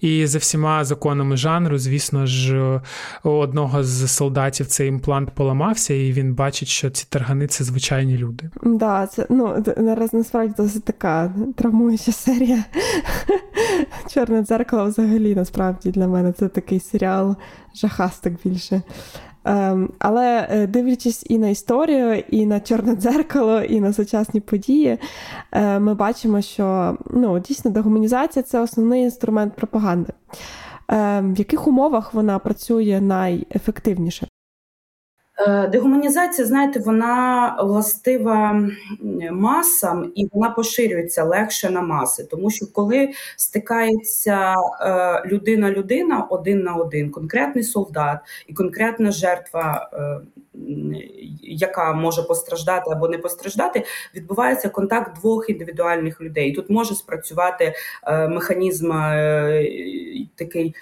І 0.00 0.26
за 0.26 0.38
всіма 0.38 0.84
законами 0.84 1.36
жанру, 1.36 1.78
звісно 1.78 2.26
ж, 2.26 2.80
у 3.24 3.28
одного 3.28 3.84
з 3.84 4.08
солдатів 4.08 4.66
цей 4.66 4.88
імплант 4.88 5.30
поламався, 5.30 5.94
і 5.94 6.12
він 6.12 6.34
бачить, 6.34 6.68
що 6.68 6.90
ці 6.90 7.06
таргани 7.08 7.46
це 7.46 7.64
звичайні 7.64 8.18
люди. 8.18 8.50
Да, 8.62 9.06
це 9.06 9.26
ну 9.30 9.64
нараз 9.76 10.12
насправді 10.12 10.54
досить 10.56 10.84
така 10.84 11.34
травмуюча 11.56 12.12
серія. 12.12 12.64
Чорне 14.14 14.42
дзеркало 14.42 14.84
взагалі 14.84 15.34
насправді 15.34 15.90
для 15.90 16.08
мене 16.08 16.32
це 16.32 16.48
такий 16.48 16.80
серіал 16.80 17.36
жахастик 17.76 18.34
більше. 18.44 18.82
Ем, 19.44 19.90
але 19.98 20.48
е, 20.50 20.66
дивлячись 20.66 21.24
і 21.28 21.38
на 21.38 21.48
історію, 21.48 22.18
і 22.30 22.46
на 22.46 22.60
чорне 22.60 22.96
дзеркало, 22.96 23.62
і 23.62 23.80
на 23.80 23.92
сучасні 23.92 24.40
події, 24.40 24.98
е, 25.52 25.78
ми 25.78 25.94
бачимо, 25.94 26.40
що 26.40 26.96
ну, 27.10 27.38
дійсно 27.38 27.70
дегуманізація 27.70 28.42
це 28.42 28.60
основний 28.60 29.02
інструмент 29.02 29.56
пропаганди. 29.56 30.12
Ем, 30.88 31.34
в 31.34 31.38
яких 31.38 31.66
умовах 31.66 32.14
вона 32.14 32.38
працює 32.38 33.00
найефективніше? 33.00 34.28
Е, 35.38 35.68
дегуманізація, 35.68 36.46
знаєте, 36.46 36.80
вона 36.80 37.56
властива 37.62 38.68
масам 39.30 40.12
і 40.14 40.28
вона 40.32 40.50
поширюється 40.50 41.24
легше 41.24 41.70
на 41.70 41.82
маси, 41.82 42.24
тому 42.24 42.50
що 42.50 42.66
коли 42.72 43.10
стикається 43.36 44.54
людина-людина 45.26 46.26
один 46.30 46.62
на 46.62 46.74
один, 46.74 47.10
конкретний 47.10 47.64
солдат 47.64 48.18
і 48.46 48.54
конкретна 48.54 49.10
жертва, 49.10 49.90
е, 49.92 50.20
яка 51.42 51.92
може 51.92 52.22
постраждати 52.22 52.90
або 52.90 53.08
не 53.08 53.18
постраждати, 53.18 53.84
відбувається 54.14 54.68
контакт 54.68 55.20
двох 55.20 55.50
індивідуальних 55.50 56.20
людей. 56.20 56.52
Тут 56.52 56.70
може 56.70 56.94
спрацювати 56.94 57.74
е, 58.06 58.28
механізм 58.28 58.92
такий 60.34 60.74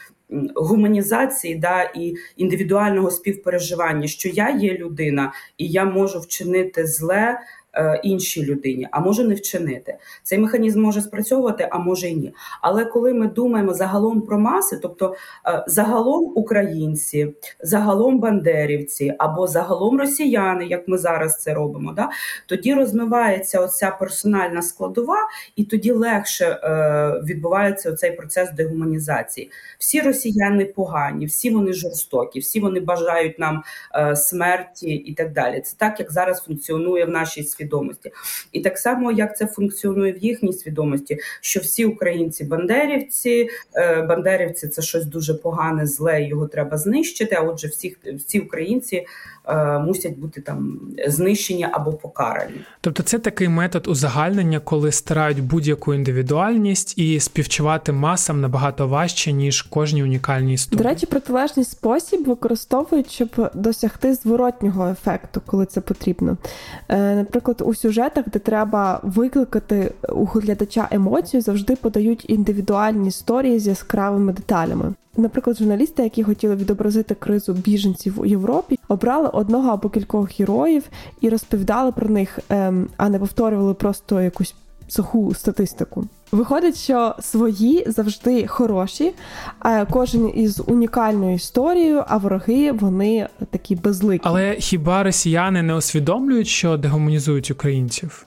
гуманізації 0.55 1.55
да, 1.55 1.83
і 1.83 2.15
індивідуального 2.37 3.11
співпереживання, 3.11 4.07
що 4.07 4.29
я 4.29 4.51
є 4.51 4.75
людина, 4.75 5.33
і 5.59 5.69
я 5.69 5.85
можу 5.85 6.21
вчинити 6.21 6.87
зле 6.87 7.39
іншій 8.03 8.45
людині, 8.45 8.89
а 8.91 9.01
може 9.01 9.25
не 9.25 9.35
вчинити. 9.35 9.97
Цей 10.23 10.39
механізм 10.39 10.83
може 10.83 11.01
спрацьовувати, 11.01 11.69
а 11.71 11.79
може 11.79 12.09
й 12.09 12.15
ні. 12.15 12.35
Але 12.61 12.85
коли 12.85 13.13
ми 13.13 13.27
думаємо 13.27 13.75
загалом 13.75 14.23
про 14.23 14.39
маси, 14.39 14.79
тобто 14.83 15.15
е, 15.47 15.65
загалом 15.67 16.33
українці, 16.35 17.35
загалом 17.63 18.19
бандерівці 18.19 19.15
або 19.19 19.47
загалом 19.47 20.01
росіяни, 20.01 20.67
як 20.67 20.89
ми 20.89 20.99
зараз 20.99 21.39
це 21.39 21.55
робимо, 21.55 21.93
да, 21.93 22.09
тоді 22.47 22.75
розмивається 22.75 23.61
оця 23.61 23.91
персональна 23.91 24.63
складова, 24.63 25.19
і 25.57 25.65
тоді 25.65 25.93
легше 25.93 26.45
е, 26.45 27.23
відбувається 27.25 27.93
цей 27.93 28.13
процес 28.13 28.53
дегуманізації. 28.53 29.51
Всі 29.79 30.01
росіяни 30.01 30.65
погані, 30.65 31.27
всі 31.27 31.51
вони 31.51 31.73
жорстокі, 31.73 32.41
всі 32.41 32.61
вони 32.61 32.81
бажають 32.81 33.39
нам 33.39 33.63
е, 33.95 34.17
смерті 34.17 34.91
і 34.95 35.15
так 35.15 35.33
далі. 35.33 35.61
Це 35.61 35.77
так, 35.79 36.01
як 36.01 36.13
зараз 36.13 36.41
функціонує 36.41 37.05
в 37.05 37.09
нашій 37.09 37.43
світі 37.43 37.64
свідомості. 37.65 38.13
І 38.53 38.61
так 38.61 38.79
само, 38.79 39.13
як 39.13 39.37
це 39.37 39.47
функціонує 39.47 40.13
в 40.13 40.19
їхній 40.19 40.53
свідомості, 40.53 41.19
що 41.41 41.61
всі 41.61 41.85
українці 41.85 42.45
бандерівці, 42.45 43.49
е, 43.75 44.03
бандерівці 44.03 44.69
це 44.69 44.83
щось 44.83 45.07
дуже 45.07 45.35
погане, 45.35 45.87
зле, 45.87 46.23
його 46.23 46.47
треба 46.47 46.79
знищити. 46.79 47.35
А 47.35 47.41
отже, 47.41 47.69
всіх 47.69 47.97
всі 48.17 48.41
українці 48.41 49.07
мусять 49.81 50.19
бути 50.19 50.41
там 50.41 50.81
знищені 51.07 51.69
або 51.73 51.93
покарані. 51.93 52.55
Тобто, 52.81 53.03
це 53.03 53.19
такий 53.19 53.49
метод 53.49 53.87
узагальнення, 53.87 54.61
коли 54.61 54.93
стирають 54.93 55.43
будь-яку 55.43 55.95
індивідуальність 55.95 56.99
і 56.99 57.21
співчувати 57.21 57.93
масам 57.93 58.41
набагато 58.41 58.89
важче 58.89 59.33
ніж 59.33 59.63
кожній 59.63 60.03
унікальній 60.03 60.55
історії. 60.55 60.83
До 60.83 60.89
речі, 60.89 61.07
протилежний 61.07 61.65
спосіб 61.65 62.25
використовують, 62.27 63.11
щоб 63.11 63.51
досягти 63.55 64.15
зворотнього 64.15 64.89
ефекту, 64.89 65.43
коли 65.47 65.67
це 65.67 65.81
потрібно. 65.81 66.37
Е, 66.89 67.15
Наприклад, 67.15 67.63
у 67.65 67.75
сюжетах, 67.75 68.25
де 68.29 68.39
треба 68.39 69.01
викликати 69.03 69.93
у 70.09 70.25
глядача 70.25 70.89
емоцію, 70.91 71.41
завжди 71.41 71.77
подають 71.77 72.31
індивідуальні 72.31 73.09
історії 73.09 73.59
з 73.59 73.67
яскравими 73.67 74.33
деталями. 74.33 74.95
Наприклад, 75.17 75.59
журналісти, 75.59 76.03
які 76.03 76.23
хотіли 76.23 76.57
відобразити 76.57 77.15
кризу 77.15 77.53
біженців 77.53 78.21
у 78.21 78.27
Європі, 78.27 78.79
обрали 78.89 79.29
одного 79.29 79.71
або 79.71 79.89
кількох 79.89 80.41
героїв 80.41 80.85
і 81.21 81.29
розповідали 81.29 81.93
про 81.93 82.09
них, 82.09 82.39
ем, 82.49 82.89
а 82.97 83.09
не 83.09 83.19
повторювали 83.19 83.75
просто 83.75 84.21
якусь 84.21 84.55
суху 84.89 85.35
статистику. 85.35 86.05
Виходить, 86.33 86.77
що 86.77 87.15
свої 87.21 87.85
завжди 87.87 88.47
хороші, 88.47 89.13
а 89.59 89.85
кожен 89.85 90.33
із 90.35 90.63
унікальною 90.67 91.35
історією, 91.35 92.05
а 92.09 92.17
вороги 92.17 92.73
вони 92.73 93.29
такі 93.51 93.77
безликі. 93.77 94.23
Але 94.25 94.57
хіба 94.59 95.03
росіяни 95.03 95.63
не 95.63 95.75
усвідомлюють, 95.75 96.49
що 96.49 96.77
дегуманізують 96.77 97.51
українців? 97.51 98.27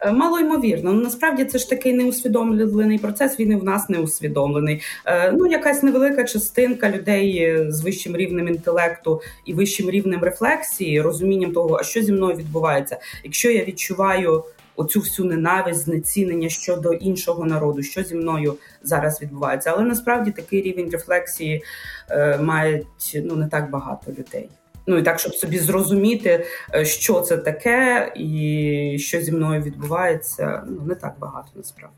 Е, 0.00 0.12
мало 0.12 0.38
ймовірно, 0.38 0.92
ну 0.92 1.00
насправді 1.00 1.44
це 1.44 1.58
ж 1.58 1.70
такий 1.70 1.92
неусвідомлений 1.92 2.98
процес. 2.98 3.40
Він 3.40 3.52
і 3.52 3.56
в 3.56 3.64
нас 3.64 3.88
не 3.88 3.98
усвідомлений. 3.98 4.82
Е, 5.06 5.32
ну, 5.32 5.46
якась 5.46 5.82
невелика 5.82 6.24
частинка 6.24 6.90
людей 6.90 7.38
е, 7.38 7.72
з 7.72 7.82
вищим 7.82 8.16
рівнем 8.16 8.48
інтелекту 8.48 9.20
і 9.44 9.54
вищим 9.54 9.90
рівнем 9.90 10.22
рефлексії, 10.22 11.00
розумінням 11.00 11.52
того, 11.52 11.76
а 11.80 11.82
що 11.82 12.02
зі 12.02 12.12
мною 12.12 12.36
відбувається, 12.36 12.98
якщо 13.24 13.50
я 13.50 13.64
відчуваю. 13.64 14.44
Оцю 14.78 15.00
всю 15.00 15.28
ненависть, 15.28 15.80
знецінення 15.80 16.48
щодо 16.48 16.92
іншого 16.92 17.44
народу, 17.44 17.82
що 17.82 18.02
зі 18.02 18.14
мною 18.14 18.54
зараз 18.82 19.22
відбувається, 19.22 19.70
але 19.74 19.84
насправді 19.84 20.30
такий 20.30 20.62
рівень 20.62 20.90
рефлексії 20.90 21.64
е, 22.10 22.38
мають 22.38 23.20
ну 23.24 23.36
не 23.36 23.48
так 23.48 23.70
багато 23.70 24.10
людей. 24.10 24.48
Ну 24.86 24.98
і 24.98 25.02
так, 25.02 25.18
щоб 25.18 25.34
собі 25.34 25.58
зрозуміти, 25.58 26.46
що 26.82 27.20
це 27.20 27.36
таке, 27.36 28.12
і 28.16 28.96
що 29.00 29.20
зі 29.20 29.32
мною 29.32 29.62
відбувається, 29.62 30.62
ну 30.66 30.82
не 30.86 30.94
так 30.94 31.14
багато 31.18 31.48
насправді. 31.54 31.96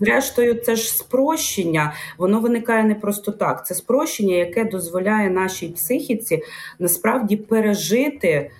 Зрештою, 0.00 0.54
це 0.54 0.76
ж 0.76 0.96
спрощення, 0.96 1.94
воно 2.18 2.40
виникає 2.40 2.84
не 2.84 2.94
просто 2.94 3.32
так. 3.32 3.66
Це 3.66 3.74
спрощення, 3.74 4.34
яке 4.34 4.64
дозволяє 4.64 5.30
нашій 5.30 5.68
психіці 5.68 6.42
насправді 6.78 7.36
пережити. 7.36 8.50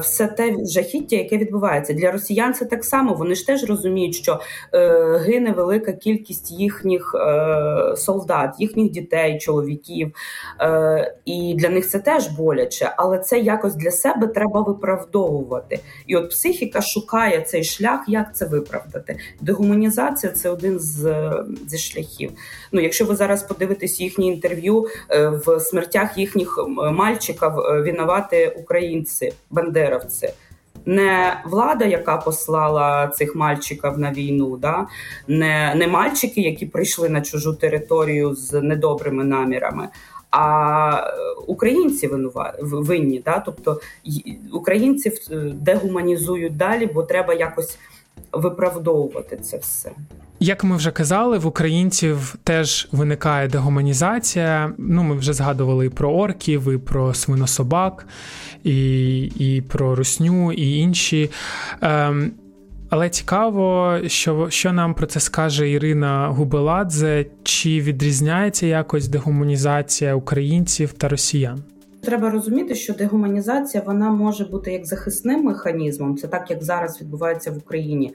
Все 0.00 0.26
те 0.26 0.56
жахіття, 0.64 1.16
яке 1.16 1.38
відбувається 1.38 1.92
для 1.92 2.12
росіян, 2.12 2.54
це 2.54 2.64
так 2.64 2.84
само. 2.84 3.14
Вони 3.14 3.34
ж 3.34 3.46
теж 3.46 3.64
розуміють, 3.64 4.14
що 4.14 4.40
е, 4.74 5.18
гине 5.18 5.52
велика 5.52 5.92
кількість 5.92 6.50
їхніх 6.50 7.14
е, 7.14 7.96
солдат, 7.96 8.54
їхніх 8.58 8.90
дітей, 8.90 9.38
чоловіків, 9.38 10.12
е, 10.60 11.14
і 11.24 11.54
для 11.58 11.68
них 11.68 11.88
це 11.88 11.98
теж 11.98 12.28
боляче, 12.28 12.94
але 12.96 13.18
це 13.18 13.38
якось 13.38 13.74
для 13.74 13.90
себе 13.90 14.26
треба 14.26 14.60
виправдовувати. 14.60 15.80
І 16.06 16.16
от 16.16 16.30
психіка 16.30 16.80
шукає 16.80 17.40
цей 17.40 17.64
шлях, 17.64 18.00
як 18.08 18.36
це 18.36 18.46
виправдати. 18.46 19.18
Дегуманізація 19.40 20.32
це 20.32 20.50
один 20.50 20.78
з 20.78 21.32
зі 21.66 21.78
шляхів. 21.78 22.30
Ну, 22.72 22.80
якщо 22.80 23.04
ви 23.04 23.16
зараз 23.16 23.42
подивитесь 23.42 24.00
їхні 24.00 24.26
інтерв'ю 24.26 24.86
в 25.46 25.60
смертях 25.60 26.18
їхніх 26.18 26.58
мальчиків, 26.92 27.50
винувати 27.84 28.48
українці 28.48 29.32
бандеровці. 29.50 30.30
Не 30.86 31.40
влада, 31.44 31.84
яка 31.84 32.16
послала 32.16 33.08
цих 33.08 33.34
мальчиків 33.36 33.98
на 33.98 34.12
війну, 34.12 34.56
да? 34.56 34.86
не 35.28 35.74
не 35.74 35.86
мальчики, 35.86 36.40
які 36.40 36.66
прийшли 36.66 37.08
на 37.08 37.20
чужу 37.20 37.54
територію 37.54 38.34
з 38.34 38.60
недобрими 38.62 39.24
намірами, 39.24 39.88
а 40.30 41.12
українці 41.46 42.10
винні. 42.62 43.22
Да? 43.24 43.42
Тобто 43.46 43.80
українців 44.52 45.12
дегуманізують 45.54 46.56
далі, 46.56 46.86
бо 46.86 47.02
треба 47.02 47.34
якось 47.34 47.78
виправдовувати 48.32 49.36
це 49.36 49.58
все. 49.58 49.90
Як 50.40 50.64
ми 50.64 50.76
вже 50.76 50.90
казали, 50.90 51.38
в 51.38 51.46
українців 51.46 52.34
теж 52.44 52.88
виникає 52.92 53.48
дегуманізація. 53.48 54.72
Ну, 54.78 55.02
ми 55.02 55.14
вже 55.14 55.32
згадували 55.32 55.86
і 55.86 55.88
про 55.88 56.10
орків, 56.10 56.72
і 56.72 56.78
про 56.78 57.14
свинособак, 57.14 58.06
і 58.64 59.20
і 59.22 59.60
про 59.60 59.94
русню, 59.94 60.52
і 60.52 60.78
інші. 60.78 61.30
Ем, 61.80 62.32
але 62.90 63.08
цікаво, 63.08 63.96
що 64.06 64.50
що 64.50 64.72
нам 64.72 64.94
про 64.94 65.06
це 65.06 65.20
скаже 65.20 65.70
Ірина 65.70 66.28
Губеладзе, 66.28 67.26
чи 67.42 67.80
відрізняється 67.80 68.66
якось 68.66 69.08
дегуманізація 69.08 70.14
українців 70.14 70.92
та 70.92 71.08
росіян? 71.08 71.62
Треба 72.02 72.30
розуміти, 72.30 72.74
що 72.74 72.94
дегуманізація 72.94 73.82
вона 73.86 74.10
може 74.10 74.44
бути 74.44 74.72
як 74.72 74.86
захисним 74.86 75.44
механізмом, 75.44 76.16
це 76.16 76.28
так 76.28 76.50
як 76.50 76.64
зараз 76.64 77.00
відбувається 77.00 77.50
в 77.50 77.56
Україні. 77.56 78.14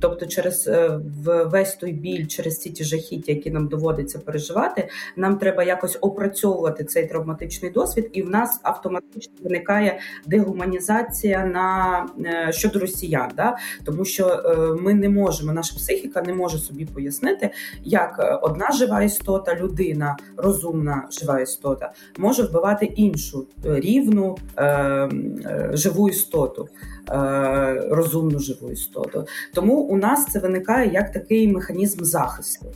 Тобто, 0.00 0.26
через 0.26 0.68
е, 0.68 1.00
весь 1.24 1.74
той 1.74 1.92
біль, 1.92 2.26
через 2.26 2.58
ці 2.58 2.70
ті 2.70 2.84
жахіття, 2.84 3.32
які 3.32 3.50
нам 3.50 3.68
доводиться 3.68 4.18
переживати, 4.18 4.88
нам 5.16 5.38
треба 5.38 5.64
якось 5.64 5.98
опрацьовувати 6.00 6.84
цей 6.84 7.06
травматичний 7.06 7.70
досвід, 7.70 8.10
і 8.12 8.22
в 8.22 8.30
нас 8.30 8.60
автоматично 8.62 9.32
виникає 9.42 9.98
дегуманізація 10.26 11.44
на 11.44 12.06
е, 12.24 12.52
щодо 12.52 12.78
росіян, 12.78 13.30
да? 13.36 13.56
тому 13.84 14.04
що 14.04 14.26
е, 14.26 14.82
ми 14.82 14.94
не 14.94 15.08
можемо, 15.08 15.52
наша 15.52 15.76
психіка 15.76 16.22
не 16.22 16.34
може 16.34 16.58
собі 16.58 16.84
пояснити, 16.84 17.50
як 17.84 18.40
одна 18.42 18.70
жива 18.70 19.02
істота, 19.02 19.54
людина, 19.54 20.16
розумна 20.36 21.08
жива 21.10 21.40
істота 21.40 21.92
може 22.18 22.42
вбивати 22.42 22.92
іншу 22.96 23.46
рівну 23.64 24.36
е, 24.56 24.64
е, 24.64 25.70
живу 25.72 26.08
істоту. 26.08 26.68
Е, 27.10 27.86
розумну 27.90 28.38
живу 28.38 28.70
істоту. 28.70 29.26
Тому 29.54 29.74
у 29.74 29.96
нас 29.96 30.26
це 30.26 30.38
виникає 30.38 30.92
як 30.92 31.12
такий 31.12 31.48
механізм 31.48 32.04
захисту. 32.04 32.66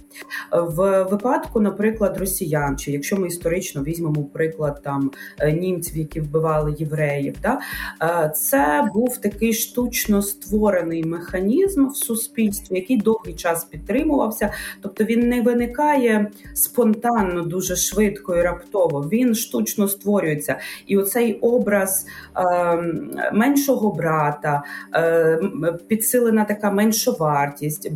В 0.52 1.02
випадку, 1.02 1.60
наприклад, 1.60 2.16
росіян, 2.18 2.78
чи 2.78 2.92
якщо 2.92 3.16
ми 3.16 3.26
історично 3.26 3.82
візьмемо 3.82 4.24
приклад 4.24 4.80
там 4.84 5.10
е, 5.38 5.52
німців, 5.52 5.96
які 5.96 6.20
вбивали 6.20 6.76
євреїв, 6.78 7.34
да, 7.42 7.60
е, 8.02 8.32
це 8.34 8.88
був 8.94 9.16
такий 9.16 9.52
штучно 9.52 10.22
створений 10.22 11.04
механізм 11.04 11.86
в 11.86 11.96
суспільстві, 11.96 12.76
який 12.76 12.96
довгий 12.96 13.34
час 13.34 13.64
підтримувався. 13.64 14.52
Тобто 14.82 15.04
він 15.04 15.28
не 15.28 15.42
виникає 15.42 16.30
спонтанно, 16.54 17.42
дуже 17.42 17.76
швидко 17.76 18.36
і 18.36 18.42
раптово. 18.42 19.00
Він 19.12 19.34
штучно 19.34 19.88
створюється. 19.88 20.58
І 20.86 20.98
оцей 20.98 21.34
образ 21.34 22.06
е, 22.36 22.76
меншого 23.32 23.90
брата, 23.90 24.19
втрата, 24.20 24.62
е, 24.94 25.38
підсилена 25.88 26.44
така 26.44 26.70
меншовартість, 26.70 27.92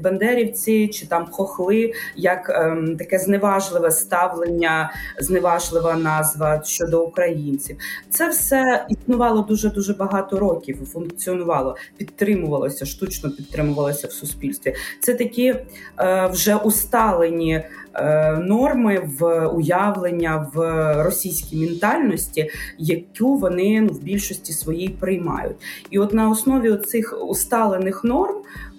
бандерівці 0.00 0.88
чи 0.88 1.06
там 1.06 1.26
хохли, 1.30 1.92
як 2.16 2.50
ем, 2.50 2.96
таке 2.96 3.18
зневажливе 3.18 3.90
ставлення, 3.90 4.92
зневажлива 5.20 5.94
назва 5.94 6.62
щодо 6.64 7.04
українців. 7.04 7.76
Це 8.10 8.28
все 8.28 8.86
існувало 8.88 9.42
дуже 9.42 9.70
дуже 9.70 9.94
багато 9.94 10.38
років. 10.38 10.78
Функціонувало, 10.92 11.76
підтримувалося, 11.96 12.86
штучно 12.86 13.30
підтримувалося 13.30 14.06
в 14.06 14.12
суспільстві. 14.12 14.74
Це 15.00 15.14
такі 15.14 15.54
е, 15.98 16.28
вже 16.32 16.56
усталені. 16.56 17.62
Е, 17.96 18.38
норми 18.38 19.08
в 19.18 19.46
уявлення 19.46 20.50
в 20.54 20.58
російській 21.04 21.56
ментальності, 21.56 22.50
яку 22.78 23.36
вони 23.36 23.80
ну, 23.80 23.88
в 23.88 24.02
більшості 24.02 24.52
своїй 24.52 24.88
приймають. 24.88 25.56
І 25.90 25.98
от 25.98 26.14
на 26.14 26.30
основі 26.30 26.76
цих 26.76 27.18
усталених 27.28 28.04
норм. 28.04 28.34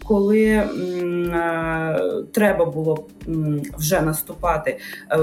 Коли 0.07 0.45
е, 0.45 0.65
треба 2.31 2.65
було 2.65 3.07
м, 3.27 3.61
вже 3.77 4.01
наступати, 4.01 4.77
е, 5.11 5.17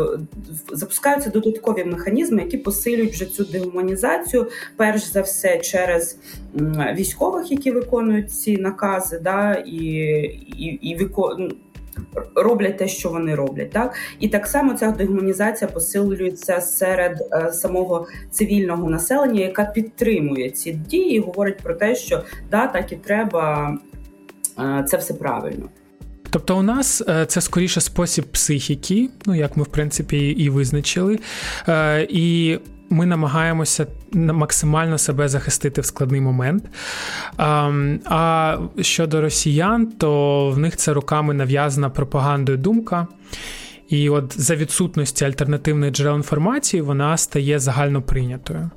запускаються 0.73 1.31
додаткові 1.31 1.85
механізми, 1.85 2.43
які 2.43 2.57
посилюють 2.57 3.13
вже 3.13 3.25
цю 3.25 3.45
дегуманізацію, 3.45 4.47
перш 4.77 5.05
за 5.05 5.21
все 5.21 5.59
через 5.59 6.19
м, 6.61 6.95
військових, 6.95 7.51
які 7.51 7.71
виконують 7.71 8.33
ці 8.33 8.57
накази, 8.57 9.19
да, 9.19 9.55
і 9.67 9.75
і, 10.59 10.65
і 10.65 10.97
виконують 10.97 11.57
роблять 12.35 12.79
те, 12.79 12.89
що 12.89 13.09
вони 13.09 13.35
роблять, 13.35 13.71
так 13.71 13.95
і 14.21 14.29
так 14.29 14.47
само 14.47 14.75
ця 14.75 14.91
дегуманізація 14.91 15.71
посилюється 15.71 16.61
серед 16.61 17.29
е, 17.33 17.53
самого 17.53 18.07
цивільного 18.31 18.91
населення, 18.91 19.41
яка 19.41 19.65
підтримує 19.65 20.51
ці 20.51 20.73
дії, 20.73 21.17
і 21.17 21.21
говорить 21.21 21.59
про 21.59 21.75
те, 21.75 21.95
що 21.95 22.23
да, 22.51 22.67
так 22.67 22.93
і 22.93 22.97
треба, 22.97 23.75
е, 24.59 24.85
це 24.89 24.97
все 24.97 25.15
правильно. 25.15 25.69
Тобто, 26.31 26.59
у 26.59 26.63
нас 26.63 27.03
е, 27.09 27.27
це 27.27 27.41
скоріше 27.41 27.81
спосіб 27.81 28.25
психіки, 28.25 29.11
ну 29.27 29.35
як 29.35 29.57
ми 29.57 29.63
в 29.63 29.67
принципі 29.67 30.19
і 30.19 30.49
визначили, 30.49 31.19
і 32.09 32.59
ми 32.91 33.07
намагаємося 33.07 33.87
максимально 34.15 34.99
себе 34.99 35.29
захистити 35.29 35.81
в 35.81 35.85
складний 35.85 36.21
момент. 36.21 36.65
А 38.05 38.59
щодо 38.81 39.21
росіян, 39.21 39.87
то 39.87 40.51
в 40.51 40.59
них 40.59 40.77
це 40.77 40.93
роками 40.93 41.35
нав'язана 41.35 41.91
пропагандою 41.91 42.59
думка. 42.59 43.07
І 43.89 44.09
от 44.09 44.41
за 44.41 44.57
відсутності 44.57 45.25
альтернативних 45.25 45.93
джерел 45.93 46.17
інформації 46.17 46.81
вона 46.83 47.17
стає 47.17 47.59
загально 47.59 48.03
прийнятою. 48.03 48.71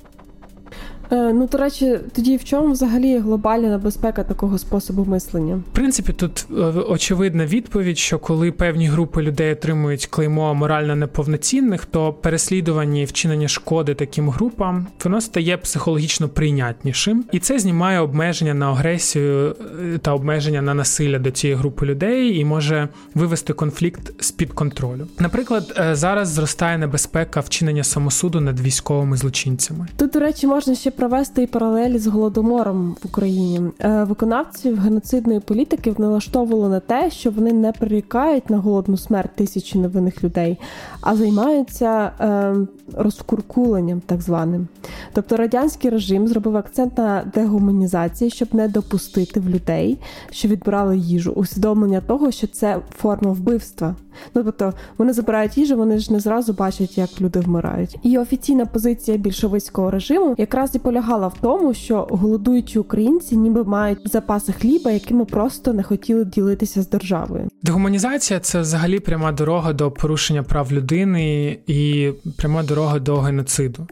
Е, 1.10 1.32
ну, 1.32 1.48
до 1.52 1.58
речі, 1.58 1.98
тоді 2.14 2.36
в 2.36 2.44
чому 2.44 2.72
взагалі 2.72 3.18
глобальна 3.18 3.68
небезпека 3.68 4.24
такого 4.24 4.58
способу 4.58 5.04
мислення? 5.04 5.56
В 5.56 5.74
принципі, 5.74 6.12
тут 6.12 6.46
е, 6.50 6.54
очевидна 6.88 7.46
відповідь, 7.46 7.98
що 7.98 8.18
коли 8.18 8.52
певні 8.52 8.88
групи 8.88 9.22
людей 9.22 9.52
отримують 9.52 10.06
клеймо 10.06 10.54
морально 10.54 10.96
неповноцінних, 10.96 11.84
то 11.84 12.12
переслідування 12.12 13.00
і 13.00 13.04
вчинення 13.04 13.48
шкоди 13.48 13.94
таким 13.94 14.30
групам 14.30 14.86
воно 15.04 15.20
стає 15.20 15.56
психологічно 15.56 16.28
прийнятнішим, 16.28 17.24
і 17.32 17.38
це 17.38 17.58
знімає 17.58 18.00
обмеження 18.00 18.54
на 18.54 18.70
агресію 18.70 19.56
е, 19.94 19.98
та 19.98 20.14
обмеження 20.14 20.62
на 20.62 20.74
насилля 20.74 21.18
до 21.18 21.30
цієї 21.30 21.58
групи 21.58 21.86
людей 21.86 22.38
і 22.38 22.44
може 22.44 22.88
вивести 23.14 23.52
конфлікт 23.52 24.22
з 24.24 24.30
під 24.30 24.52
контролю. 24.52 25.06
Наприклад, 25.18 25.80
зараз 25.92 26.28
зростає 26.28 26.78
небезпека 26.78 27.40
вчинення 27.40 27.84
самосуду 27.84 28.40
над 28.40 28.60
військовими 28.60 29.16
злочинцями. 29.16 29.86
Тут, 29.96 30.10
до 30.10 30.20
речі, 30.20 30.46
можна 30.46 30.74
ще 30.74 30.90
провести 30.96 31.42
і 31.42 31.46
паралелі 31.46 31.98
з 31.98 32.06
голодомором 32.06 32.96
в 33.02 33.06
Україні. 33.06 33.60
Е, 33.80 34.04
виконавців 34.04 34.80
геноцидної 34.80 35.40
політики 35.40 35.94
налаштовувало 35.98 36.68
на 36.68 36.80
те, 36.80 37.10
що 37.10 37.30
вони 37.30 37.52
не 37.52 37.72
прирікають 37.72 38.50
на 38.50 38.58
голодну 38.58 38.96
смерть 38.96 39.30
тисячі 39.34 39.78
невинних 39.78 40.24
людей, 40.24 40.58
а 41.00 41.16
займаються 41.16 42.12
е, 42.20 42.54
розкуркуленням, 42.94 44.00
так 44.06 44.22
званим. 44.22 44.68
Тобто 45.12 45.36
радянський 45.36 45.90
режим 45.90 46.28
зробив 46.28 46.56
акцент 46.56 46.98
на 46.98 47.24
дегуманізації, 47.34 48.30
щоб 48.30 48.54
не 48.54 48.68
допустити 48.68 49.40
в 49.40 49.48
людей, 49.48 49.98
що 50.30 50.48
відбирали 50.48 50.98
їжу, 50.98 51.32
усвідомлення 51.32 52.00
того, 52.00 52.30
що 52.30 52.46
це 52.46 52.80
форма 52.96 53.32
вбивства. 53.32 53.94
Ну 54.34 54.42
тобто 54.44 54.72
вони 54.98 55.12
забирають 55.12 55.58
їжу, 55.58 55.76
вони 55.76 55.98
ж 55.98 56.12
не 56.12 56.20
зразу 56.20 56.52
бачать, 56.52 56.98
як 56.98 57.20
люди 57.20 57.40
вмирають. 57.40 57.98
І 58.02 58.18
офіційна 58.18 58.66
позиція 58.66 59.16
більшовицького 59.16 59.90
режиму 59.90 60.34
якраз 60.38 60.74
і 60.74 60.78
полягала 60.78 61.28
в 61.28 61.34
тому, 61.40 61.74
що 61.74 62.06
голодуючі 62.10 62.78
українці 62.78 63.36
ніби 63.36 63.64
мають 63.64 63.98
запаси 64.04 64.52
хліба, 64.52 64.90
якими 64.90 65.24
просто 65.24 65.72
не 65.72 65.82
хотіли 65.82 66.24
ділитися 66.24 66.82
з 66.82 66.88
державою. 66.88 67.48
Дегуманізація 67.62 68.40
це 68.40 68.60
взагалі 68.60 69.00
пряма 69.00 69.32
дорога 69.32 69.72
до 69.72 69.90
порушення 69.90 70.42
прав 70.42 70.72
людини 70.72 71.58
і 71.66 72.10
пряма 72.36 72.62
дорога 72.62 72.98
до 72.98 73.16
геноциду. 73.16 73.86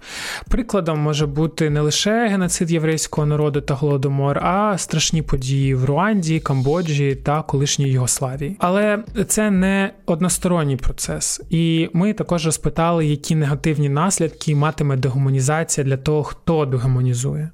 Прикладом 0.49 0.99
може 0.99 1.27
бути 1.27 1.71
не 1.71 1.81
лише 1.81 2.29
геноцид 2.29 2.71
єврейського 2.71 3.27
народу 3.27 3.61
та 3.61 3.75
голодомор, 3.75 4.39
а 4.39 4.79
страшні 4.79 5.23
події 5.23 5.75
в 5.75 5.85
Руанді, 5.85 6.41
Камбоджі 6.41 7.15
та 7.15 7.43
колишній 7.43 7.89
Югославії. 7.89 8.57
Але 8.59 8.99
це 9.27 9.51
не 9.51 9.91
односторонній 10.15 10.77
процес, 10.77 11.41
і 11.51 11.91
ми 11.93 12.13
також 12.13 12.47
розпитали, 12.47 13.07
які 13.07 13.35
негативні 13.35 13.89
наслідки 13.89 14.55
матиме 14.55 14.97
дегуманізація 14.97 15.85
для 15.85 15.97
того, 15.97 16.23
хто 16.23 16.67
дегуманізує. 16.67 17.51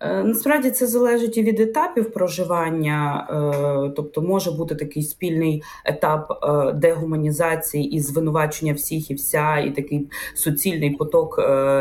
Е, 0.00 0.22
насправді 0.22 0.70
це 0.70 0.86
залежить 0.86 1.36
і 1.36 1.42
від 1.42 1.60
етапів 1.60 2.12
проживання, 2.12 3.28
е, 3.30 3.92
тобто 3.96 4.22
може 4.22 4.50
бути 4.50 4.74
такий 4.74 5.02
спільний 5.02 5.62
етап 5.84 6.30
е, 6.42 6.72
дегуманізації 6.72 7.84
і 7.84 8.00
звинувачення 8.00 8.72
всіх 8.72 9.10
і 9.10 9.14
вся, 9.14 9.58
і 9.58 9.74
такий 9.74 10.08
суцільний 10.34 10.90
поток 10.90 11.38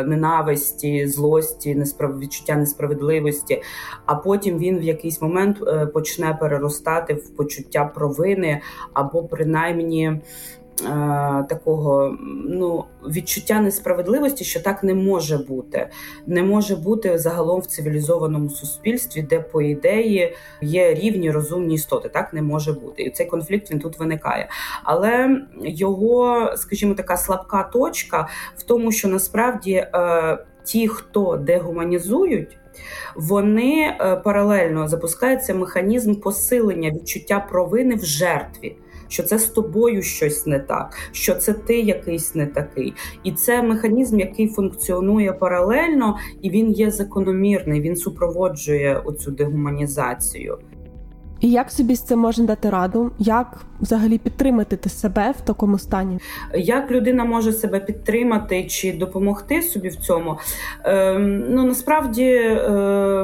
ненависті, 0.07 1.07
злості, 1.07 1.83
відчуття 2.01 2.55
несправедливості. 2.55 3.61
А 4.05 4.15
потім 4.15 4.57
він 4.57 4.79
в 4.79 4.83
якийсь 4.83 5.21
момент 5.21 5.57
почне 5.93 6.37
переростати 6.39 7.13
в 7.13 7.29
почуття 7.29 7.85
провини 7.85 8.61
або 8.93 9.23
принаймні. 9.23 10.21
Е, 10.83 11.45
такого 11.49 12.17
ну, 12.45 12.85
відчуття 13.07 13.61
несправедливості, 13.61 14.43
що 14.43 14.59
так 14.59 14.83
не 14.83 14.93
може 14.93 15.37
бути. 15.37 15.89
Не 16.27 16.43
може 16.43 16.75
бути 16.75 17.17
загалом 17.17 17.61
в 17.61 17.65
цивілізованому 17.65 18.49
суспільстві, 18.49 19.21
де, 19.21 19.39
по 19.39 19.61
ідеї, 19.61 20.35
є 20.61 20.93
рівні 20.93 21.31
розумні 21.31 21.75
істоти. 21.75 22.09
Так 22.09 22.33
не 22.33 22.41
може 22.41 22.73
бути. 22.73 23.03
І 23.03 23.09
цей 23.09 23.25
конфлікт 23.25 23.71
він 23.71 23.79
тут 23.79 23.99
виникає. 23.99 24.49
Але 24.83 25.41
його, 25.61 26.49
скажімо, 26.57 26.93
така 26.93 27.17
слабка 27.17 27.63
точка 27.63 28.27
в 28.57 28.63
тому, 28.63 28.91
що 28.91 29.07
насправді 29.07 29.73
е, 29.73 30.37
ті, 30.63 30.87
хто 30.87 31.37
дегуманізують. 31.37 32.57
Вони 33.15 33.97
е, 33.99 34.15
паралельно 34.15 34.87
запускається 34.87 35.53
механізм 35.53 36.15
посилення 36.15 36.91
відчуття 36.91 37.47
провини 37.49 37.95
в 37.95 38.05
жертві 38.05 38.75
що 39.07 39.23
це 39.23 39.39
з 39.39 39.45
тобою 39.45 40.01
щось 40.01 40.45
не 40.45 40.59
так, 40.59 40.97
що 41.11 41.35
це 41.35 41.53
ти 41.53 41.79
якийсь 41.79 42.35
не 42.35 42.45
такий. 42.45 42.93
І 43.23 43.31
це 43.31 43.63
механізм, 43.63 44.19
який 44.19 44.47
функціонує 44.47 45.33
паралельно, 45.33 46.17
і 46.41 46.49
він 46.49 46.71
є 46.71 46.91
закономірний. 46.91 47.81
Він 47.81 47.95
супроводжує 47.95 49.01
оцю 49.05 49.31
дегуманізацію. 49.31 50.57
І 51.39 51.51
як 51.51 51.71
собі 51.71 51.95
з 51.95 52.01
цим 52.01 52.19
можна 52.19 52.45
дати 52.45 52.69
раду? 52.69 53.11
Як 53.19 53.65
взагалі 53.81 54.17
підтримати 54.17 54.89
себе 54.89 55.33
в 55.37 55.41
такому 55.41 55.79
стані? 55.79 56.19
Як 56.53 56.91
людина 56.91 57.25
може 57.25 57.53
себе 57.53 57.79
підтримати 57.79 58.63
чи 58.63 58.93
допомогти 58.93 59.61
собі 59.61 59.89
в 59.89 59.95
цьому? 59.95 60.37
Е, 60.85 61.19
ну 61.49 61.65
насправді 61.65 62.25
е, 62.25 62.69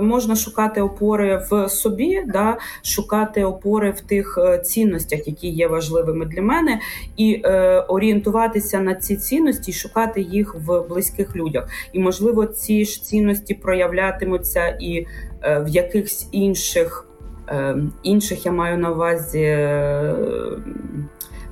можна 0.03 0.36
шукати 0.36 0.82
опори 0.82 1.45
в 1.51 1.70
собі, 1.70 2.24
да, 2.28 2.57
шукати 2.84 3.43
опори 3.43 3.91
в 3.91 4.01
тих 4.01 4.39
е, 4.41 4.57
цінностях, 4.57 5.28
які 5.28 5.47
є 5.47 5.68
важливими 5.68 6.26
для 6.26 6.41
мене, 6.41 6.80
і 7.18 7.41
е, 7.45 7.80
орієнтуватися 7.80 8.80
на 8.80 8.95
ці 8.95 9.16
цінності, 9.16 9.72
і 9.72 9.74
шукати 9.74 10.22
їх 10.22 10.55
в 10.55 10.82
близьких 10.89 11.36
людях. 11.36 11.70
І 11.93 11.99
можливо, 11.99 12.45
ці 12.45 12.86
ж 12.86 13.03
цінності 13.03 13.53
проявлятимуться 13.53 14.78
і 14.82 15.05
е, 15.41 15.59
в 15.59 15.68
якихось 15.68 16.28
інших. 16.32 17.11
Ем, 17.52 17.91
інших 18.04 18.45
я 18.45 18.52
маю 18.52 18.78
на 18.78 18.91
увазі 18.91 19.41
е, 19.41 20.16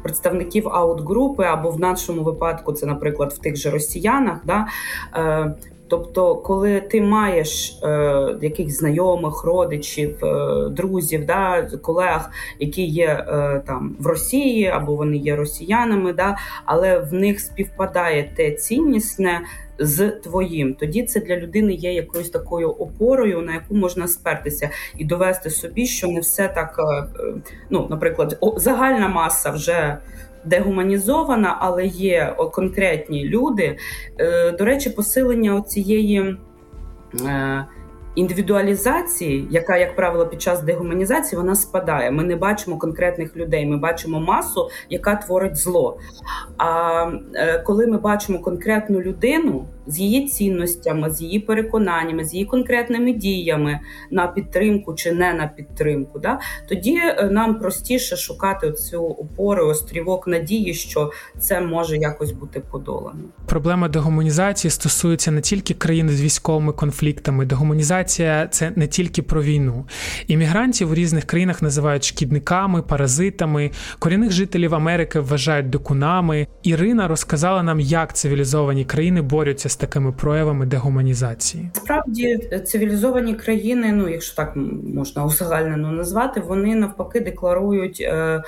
представників 0.04 0.70
аутгрупи, 0.70 1.44
або 1.44 1.72
в 1.72 1.80
нашому 1.80 2.24
випадку 2.24 2.74
це, 2.74 2.86
наприклад, 2.86 3.34
в 3.34 3.38
тих 3.38 3.56
же 3.56 3.70
росіянах. 3.70 4.38
Да? 4.46 4.68
Е, 5.16 5.56
тобто, 5.90 6.36
коли 6.36 6.82
ти 6.82 7.02
маєш 7.02 7.80
е, 7.84 8.38
якихось 8.42 8.78
знайомих, 8.78 9.44
родичів, 9.44 10.26
е, 10.26 10.70
друзів, 10.70 11.26
да, 11.26 11.70
колег, 11.82 12.30
які 12.60 12.86
є 12.86 13.08
е, 13.08 13.62
там 13.68 13.96
в 14.00 14.08
Росії, 14.08 14.68
або 14.68 14.96
вони 14.96 15.18
є 15.18 15.36
росіянами, 15.36 16.14
да, 16.14 16.38
але 16.66 17.00
в 17.00 17.14
них 17.14 17.40
співпадає 17.40 18.32
те 18.36 18.52
ціннісне, 18.52 19.42
з 19.80 20.10
твоїм. 20.10 20.74
Тоді 20.74 21.04
це 21.04 21.20
для 21.20 21.38
людини 21.38 21.74
є 21.74 21.94
якоюсь 21.94 22.30
такою 22.30 22.70
опорою, 22.70 23.42
на 23.42 23.54
яку 23.54 23.76
можна 23.76 24.08
спертися 24.08 24.70
і 24.98 25.06
довести 25.06 25.50
собі, 25.50 25.86
що 25.86 26.08
не 26.08 26.20
все 26.20 26.48
так. 26.48 26.76
Е, 26.80 27.22
е, 27.24 27.34
ну, 27.70 27.88
наприклад, 27.90 28.38
загальна 28.58 29.08
маса 29.08 29.52
вже. 29.52 29.98
Дегуманізована, 30.46 31.58
але 31.60 31.86
є 31.86 32.36
конкретні 32.54 33.26
люди. 33.26 33.78
Е, 34.20 34.52
до 34.52 34.66
речі, 34.66 34.90
посилення 34.90 35.62
цієї 35.62 36.38
індивідуалізації, 38.20 39.48
яка, 39.52 39.78
як 39.78 39.96
правило, 39.96 40.28
під 40.28 40.42
час 40.42 40.62
дегуманізації 40.62 41.38
вона 41.38 41.56
спадає. 41.56 42.12
Ми 42.12 42.24
не 42.24 42.36
бачимо 42.36 42.78
конкретних 42.78 43.38
людей, 43.38 43.66
ми 43.66 43.78
бачимо 43.78 44.20
масу, 44.20 44.70
яка 44.90 45.16
творить 45.16 45.58
зло. 45.58 45.98
А 46.58 47.06
коли 47.66 47.88
ми 47.88 47.98
бачимо 47.98 48.40
конкретну 48.40 49.02
людину 49.02 49.66
з 49.90 50.00
її 50.00 50.28
цінностями, 50.28 51.10
з 51.10 51.22
її 51.22 51.40
переконаннями, 51.40 52.26
з 52.26 52.34
її 52.34 52.46
конкретними 52.46 53.14
діями 53.14 53.80
на 54.12 54.28
підтримку 54.28 54.94
чи 54.94 55.12
не 55.12 55.34
на 55.34 55.48
підтримку, 55.48 56.20
да 56.20 56.40
тоді 56.70 56.96
е, 56.96 57.30
нам 57.32 57.60
простіше 57.60 58.18
шукати 58.18 58.72
цю 58.72 59.04
опору, 59.04 59.68
острівок 59.68 60.28
надії, 60.28 60.74
що 60.74 61.12
це 61.40 61.62
може 61.62 61.98
якось 61.98 62.32
бути 62.32 62.60
подолано. 62.60 63.20
Проблема 63.46 63.88
дегуманізації 63.88 64.72
стосується 64.72 65.32
не 65.32 65.42
тільки 65.42 65.74
країн 65.74 66.10
з 66.10 66.22
військовими 66.22 66.74
конфліктами. 66.74 67.46
Дегуманізація 67.46 68.48
це 68.48 68.72
не 68.76 68.88
тільки 68.88 69.22
про 69.22 69.44
війну. 69.44 69.86
Іммігрантів 70.28 70.92
у 70.92 70.96
різних 70.96 71.26
країнах 71.26 71.62
називають 71.62 72.04
шкідниками, 72.04 72.82
паразитами. 72.82 73.72
Корінних 74.00 74.32
жителів 74.32 74.76
Америки 74.76 75.20
вважають 75.20 75.70
докунами. 75.70 76.48
Ірина 76.64 77.08
розказала 77.08 77.64
нам, 77.64 77.80
як 77.80 78.16
цивілізовані 78.16 78.86
країни 78.86 79.22
борються 79.22 79.70
з 79.70 79.76
такими 79.80 80.12
проявами 80.12 80.66
дегуманізації? 80.66 81.70
Справді 81.74 82.38
цивілізовані 82.66 83.34
країни, 83.34 83.92
ну 83.92 84.10
якщо 84.10 84.36
так 84.36 84.56
можна 84.96 85.26
узагальнено 85.26 85.92
назвати, 85.92 86.40
вони 86.40 86.76
навпаки 86.76 87.20
декларують 87.20 88.02
е, 88.02 88.44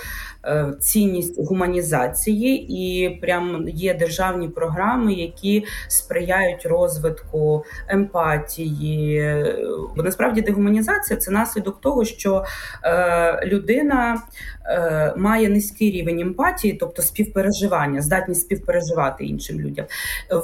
е, 0.46 0.74
цінність 0.80 1.48
гуманізації, 1.48 2.68
і 2.70 3.10
прям 3.10 3.70
є 3.70 3.94
державні 3.94 4.50
програми, 4.50 5.14
які 5.14 5.66
сприяють 5.88 6.66
розвитку 6.66 7.66
емпатії. 7.88 9.36
Бо 9.96 10.04
насправді 10.04 10.42
дегуманізація 10.42 11.20
це 11.20 11.32
наслідок 11.32 11.82
того, 11.82 12.06
що 12.06 12.46
е, 12.84 13.46
людина 13.46 14.22
е, 14.66 15.14
має 15.18 15.50
низький 15.50 15.92
рівень 15.92 16.20
емпатії, 16.20 16.74
тобто 16.74 17.02
співпереживання, 17.02 18.02
здатність 18.02 18.42
співпереживати 18.42 19.26
іншим 19.26 19.62
людям. 19.62 19.86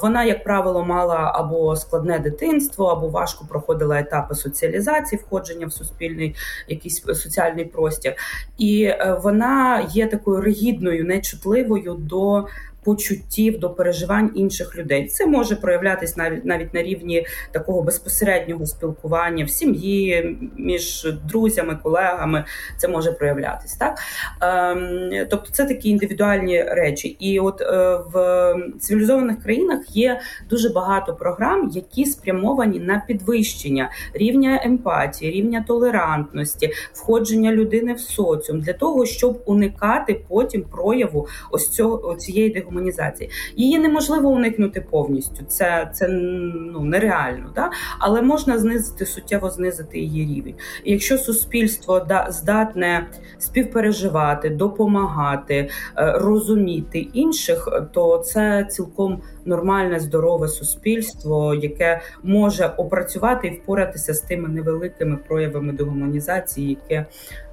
Вона, 0.02 0.24
як 0.24 0.44
правило, 0.44 0.77
мала 0.84 1.32
або 1.34 1.76
складне 1.76 2.18
дитинство, 2.18 2.86
або 2.86 3.08
важко 3.08 3.44
проходила 3.48 4.00
етапи 4.00 4.34
соціалізації, 4.34 5.20
входження 5.26 5.66
в 5.66 5.72
суспільний 5.72 6.34
якийсь 6.68 7.02
соціальний 7.02 7.64
простір, 7.64 8.14
і 8.58 8.82
е, 8.82 9.20
вона 9.22 9.80
є 9.92 10.06
такою 10.06 10.40
ригідною, 10.40 11.04
нечутливою 11.04 11.94
до 11.94 12.46
почуттів 12.84 13.58
до 13.58 13.70
переживань 13.70 14.30
інших 14.34 14.76
людей. 14.76 15.06
Це 15.06 15.26
може 15.26 15.56
проявлятись 15.56 16.16
навіть 16.16 16.44
навіть 16.44 16.74
на 16.74 16.82
рівні 16.82 17.26
такого 17.52 17.82
безпосереднього 17.82 18.66
спілкування 18.66 19.44
в 19.44 19.50
сім'ї, 19.50 20.36
між 20.56 21.08
друзями, 21.24 21.78
колегами. 21.82 22.44
Це 22.76 22.88
може 22.88 23.12
проявлятись 23.12 23.74
так. 23.74 23.98
Ем, 24.40 25.10
тобто, 25.30 25.50
це 25.52 25.64
такі 25.64 25.88
індивідуальні 25.88 26.62
речі. 26.62 27.08
І 27.08 27.40
от 27.40 27.60
е, 27.60 28.00
в 28.12 28.54
цивілізованих 28.80 29.42
країнах 29.42 29.96
є 29.96 30.20
дуже 30.50 30.68
багато 30.68 31.14
програм, 31.14 31.70
які 31.74 32.04
спрямовані 32.04 32.80
на 32.80 33.02
підвищення 33.06 33.90
рівня 34.14 34.60
емпатії, 34.64 35.32
рівня 35.32 35.64
толерантності, 35.68 36.70
входження 36.92 37.52
людини 37.52 37.92
в 37.92 38.00
соціум 38.00 38.60
для 38.60 38.72
того, 38.72 39.06
щоб 39.06 39.42
уникати 39.46 40.20
потім 40.28 40.62
прояву 40.62 41.28
ось 41.50 41.68
цього 41.68 42.14
цієї 42.14 42.50
дегуманізації. 42.68 43.30
Її 43.56 43.78
неможливо 43.78 44.28
уникнути 44.28 44.80
повністю. 44.80 45.44
Це 45.48 45.90
це 45.94 46.08
ну 46.08 46.80
нереально, 46.80 47.52
да? 47.54 47.70
але 47.98 48.22
можна 48.22 48.58
знизити 48.58 49.06
суттєво 49.06 49.50
знизити 49.50 49.98
її 49.98 50.34
рівень. 50.34 50.54
І 50.84 50.92
Якщо 50.92 51.18
суспільство 51.18 52.00
да 52.00 52.26
здатне 52.30 53.06
співпереживати, 53.38 54.50
допомагати, 54.50 55.54
е, 55.54 55.68
розуміти 56.12 56.98
інших, 56.98 57.68
то 57.92 58.18
це 58.18 58.66
цілком 58.70 59.22
нормальне 59.44 60.00
здорове 60.00 60.48
суспільство, 60.48 61.54
яке 61.54 62.00
може 62.22 62.66
опрацювати 62.66 63.48
і 63.48 63.50
впоратися 63.50 64.14
з 64.14 64.20
тими 64.20 64.48
невеликими 64.48 65.16
проявами 65.28 65.72
дегуманізації, 65.72 66.68
яке, 66.70 67.06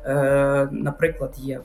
е, 0.06 0.68
наприклад, 0.72 1.34
є. 1.38 1.60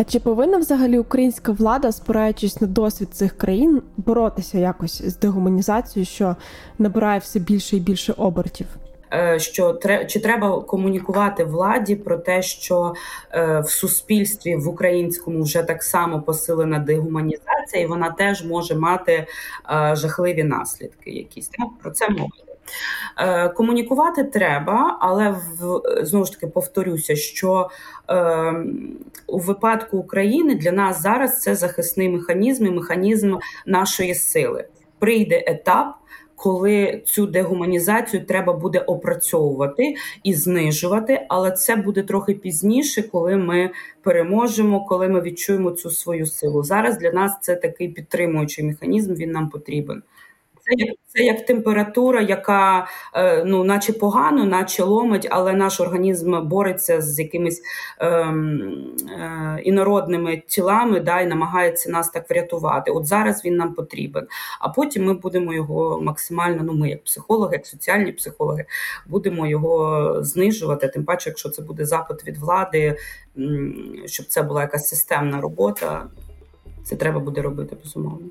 А 0.00 0.04
чи 0.04 0.20
повинна 0.20 0.58
взагалі 0.58 0.98
українська 0.98 1.52
влада, 1.52 1.92
спираючись 1.92 2.60
на 2.60 2.66
досвід 2.66 3.08
цих 3.12 3.38
країн, 3.38 3.82
боротися 3.96 4.58
якось 4.58 5.02
з 5.02 5.16
дегуманізацією, 5.16 6.06
що 6.06 6.36
набирає 6.78 7.18
все 7.18 7.38
більше 7.38 7.76
і 7.76 7.80
більше 7.80 8.14
обертів? 8.16 8.66
Е, 9.12 9.38
що 9.38 9.80
чи 10.08 10.20
треба 10.20 10.60
комунікувати 10.60 11.44
владі 11.44 11.96
про 11.96 12.16
те, 12.16 12.42
що 12.42 12.94
е, 13.32 13.60
в 13.60 13.70
суспільстві 13.70 14.56
в 14.56 14.68
українському 14.68 15.42
вже 15.42 15.62
так 15.62 15.82
само 15.82 16.22
посилена 16.22 16.78
дегуманізація, 16.78 17.82
і 17.82 17.86
вона 17.86 18.10
теж 18.10 18.44
може 18.44 18.74
мати 18.74 19.12
е, 19.12 19.26
жахливі 19.96 20.44
наслідки. 20.44 21.10
Якісь 21.10 21.50
про 21.82 21.90
це 21.90 22.08
мова. 22.08 22.30
Е, 23.18 23.48
комунікувати 23.48 24.24
треба, 24.24 24.98
але 25.00 25.30
в 25.30 25.80
знову 26.04 26.24
ж 26.24 26.32
таки 26.32 26.46
повторюся, 26.46 27.16
що 27.16 27.70
е, 28.10 28.54
у 29.26 29.38
випадку 29.38 29.98
України 29.98 30.54
для 30.54 30.72
нас 30.72 31.02
зараз 31.02 31.40
це 31.40 31.54
захисний 31.54 32.08
механізм 32.08 32.66
і 32.66 32.70
механізм 32.70 33.36
нашої 33.66 34.14
сили. 34.14 34.64
Прийде 34.98 35.44
етап. 35.46 35.94
Коли 36.42 37.02
цю 37.06 37.26
дегуманізацію 37.26 38.24
треба 38.26 38.52
буде 38.52 38.78
опрацьовувати 38.78 39.94
і 40.24 40.34
знижувати, 40.34 41.26
але 41.28 41.50
це 41.50 41.76
буде 41.76 42.02
трохи 42.02 42.34
пізніше, 42.34 43.02
коли 43.02 43.36
ми 43.36 43.70
переможемо, 44.02 44.84
коли 44.84 45.08
ми 45.08 45.20
відчуємо 45.20 45.70
цю 45.70 45.90
свою 45.90 46.26
силу. 46.26 46.62
Зараз 46.62 46.98
для 46.98 47.10
нас 47.12 47.32
це 47.42 47.56
такий 47.56 47.88
підтримуючий 47.88 48.64
механізм. 48.64 49.14
Він 49.14 49.30
нам 49.30 49.48
потрібен. 49.48 50.02
Це 50.70 50.84
як 50.84 50.96
це 51.06 51.22
як 51.22 51.46
температура, 51.46 52.20
яка 52.20 52.86
е, 53.14 53.44
ну, 53.44 53.64
наче 53.64 53.92
погано, 53.92 54.44
наче 54.44 54.82
ломить, 54.82 55.28
але 55.30 55.52
наш 55.52 55.80
організм 55.80 56.48
бореться 56.48 57.00
з 57.00 57.18
якимись 57.18 57.62
е, 57.98 58.06
е, 58.08 59.60
інородними 59.64 60.42
тілами, 60.46 61.00
да, 61.00 61.20
і 61.20 61.26
намагається 61.26 61.90
нас 61.90 62.10
так 62.10 62.30
врятувати. 62.30 62.90
От 62.90 63.06
зараз 63.06 63.44
він 63.44 63.56
нам 63.56 63.74
потрібен. 63.74 64.26
А 64.60 64.68
потім 64.68 65.04
ми 65.04 65.14
будемо 65.14 65.54
його 65.54 66.00
максимально. 66.02 66.62
Ну, 66.62 66.72
ми, 66.72 66.90
як 66.90 67.04
психологи, 67.04 67.56
як 67.56 67.66
соціальні 67.66 68.12
психологи, 68.12 68.64
будемо 69.06 69.46
його 69.46 70.14
знижувати. 70.22 70.88
Тим 70.88 71.04
паче, 71.04 71.30
якщо 71.30 71.48
це 71.48 71.62
буде 71.62 71.84
запит 71.84 72.26
від 72.26 72.38
влади, 72.38 72.96
щоб 74.06 74.26
це 74.26 74.42
була 74.42 74.60
якась 74.62 74.88
системна 74.88 75.40
робота, 75.40 76.06
це 76.84 76.96
треба 76.96 77.20
буде 77.20 77.42
робити 77.42 77.76
безумовно. 77.84 78.26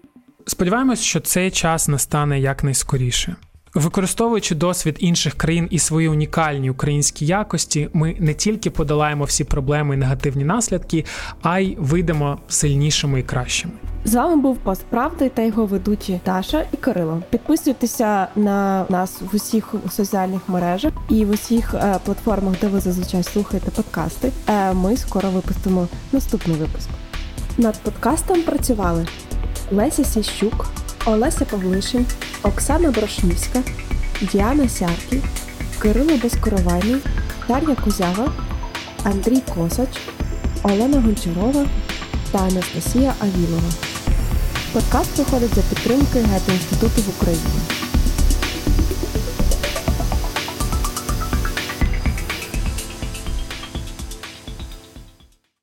Сподіваємось, 0.46 1.02
що 1.02 1.20
цей 1.20 1.52
час 1.52 1.88
настане 1.88 2.40
якнайскоріше. 2.40 3.36
Використовуючи 3.74 4.56
досвід 4.56 4.98
інших 5.00 5.34
країн 5.34 5.68
і 5.72 5.80
свої 5.80 6.08
унікальні 6.10 6.70
українські 6.70 7.26
якості, 7.26 7.90
ми 7.94 8.16
не 8.20 8.34
тільки 8.34 8.70
подолаємо 8.70 9.24
всі 9.24 9.44
проблеми 9.44 9.96
і 9.96 9.98
негативні 9.98 10.44
наслідки, 10.44 11.06
а 11.42 11.60
й 11.60 11.76
вийдемо 11.80 12.40
сильнішими 12.48 13.20
і 13.20 13.24
кращими. 13.24 13.74
З 14.06 14.16
вами 14.16 14.42
був 14.42 14.58
пост 14.58 14.86
правди 14.90 15.30
та 15.30 15.42
його 15.42 15.66
ведучі 15.66 16.20
Таша 16.24 16.66
і 16.74 16.78
Кирило. 16.78 17.22
Підписуйтеся 17.30 18.28
на 18.36 18.86
нас 18.90 19.22
в 19.32 19.36
усіх 19.36 19.74
соціальних 19.92 20.42
мережах 20.50 20.94
і 21.10 21.26
в 21.26 21.30
усіх 21.30 21.74
е, 21.74 22.00
платформах, 22.06 22.56
де 22.62 22.68
ви 22.68 22.80
зазвичай 22.80 23.24
слухаєте 23.24 23.72
подкасти. 23.72 24.32
Е, 24.48 24.74
ми 24.74 24.98
скоро 24.98 25.30
випустимо 25.30 25.88
наступний 26.12 26.58
випуск. 26.58 26.90
Над 27.58 27.80
подкастом 27.84 28.42
працювали. 28.42 29.06
Леся 29.72 30.04
Сіщук, 30.04 30.66
Олеся 31.06 31.46
Павлишин, 31.46 32.06
Оксана 32.44 32.92
Брошнівська, 32.92 33.64
Діана 34.22 34.70
Сярків, 34.70 35.24
Кирило 35.82 36.18
Безкоровайний, 36.24 36.96
Дар'я 37.48 37.76
Кузява, 37.76 38.32
Андрій 39.04 39.42
Косач, 39.56 39.90
Олена 40.64 41.02
Гончарова 41.02 41.66
та 42.32 42.38
Анастасія 42.38 43.14
Авілова. 43.20 43.72
Подкаст 44.74 45.18
виходить 45.18 45.56
за 45.56 45.62
підтримки 45.62 46.20
Гетто 46.20 46.52
інституту 46.52 47.02
в 47.02 47.22
Україні. 47.22 47.44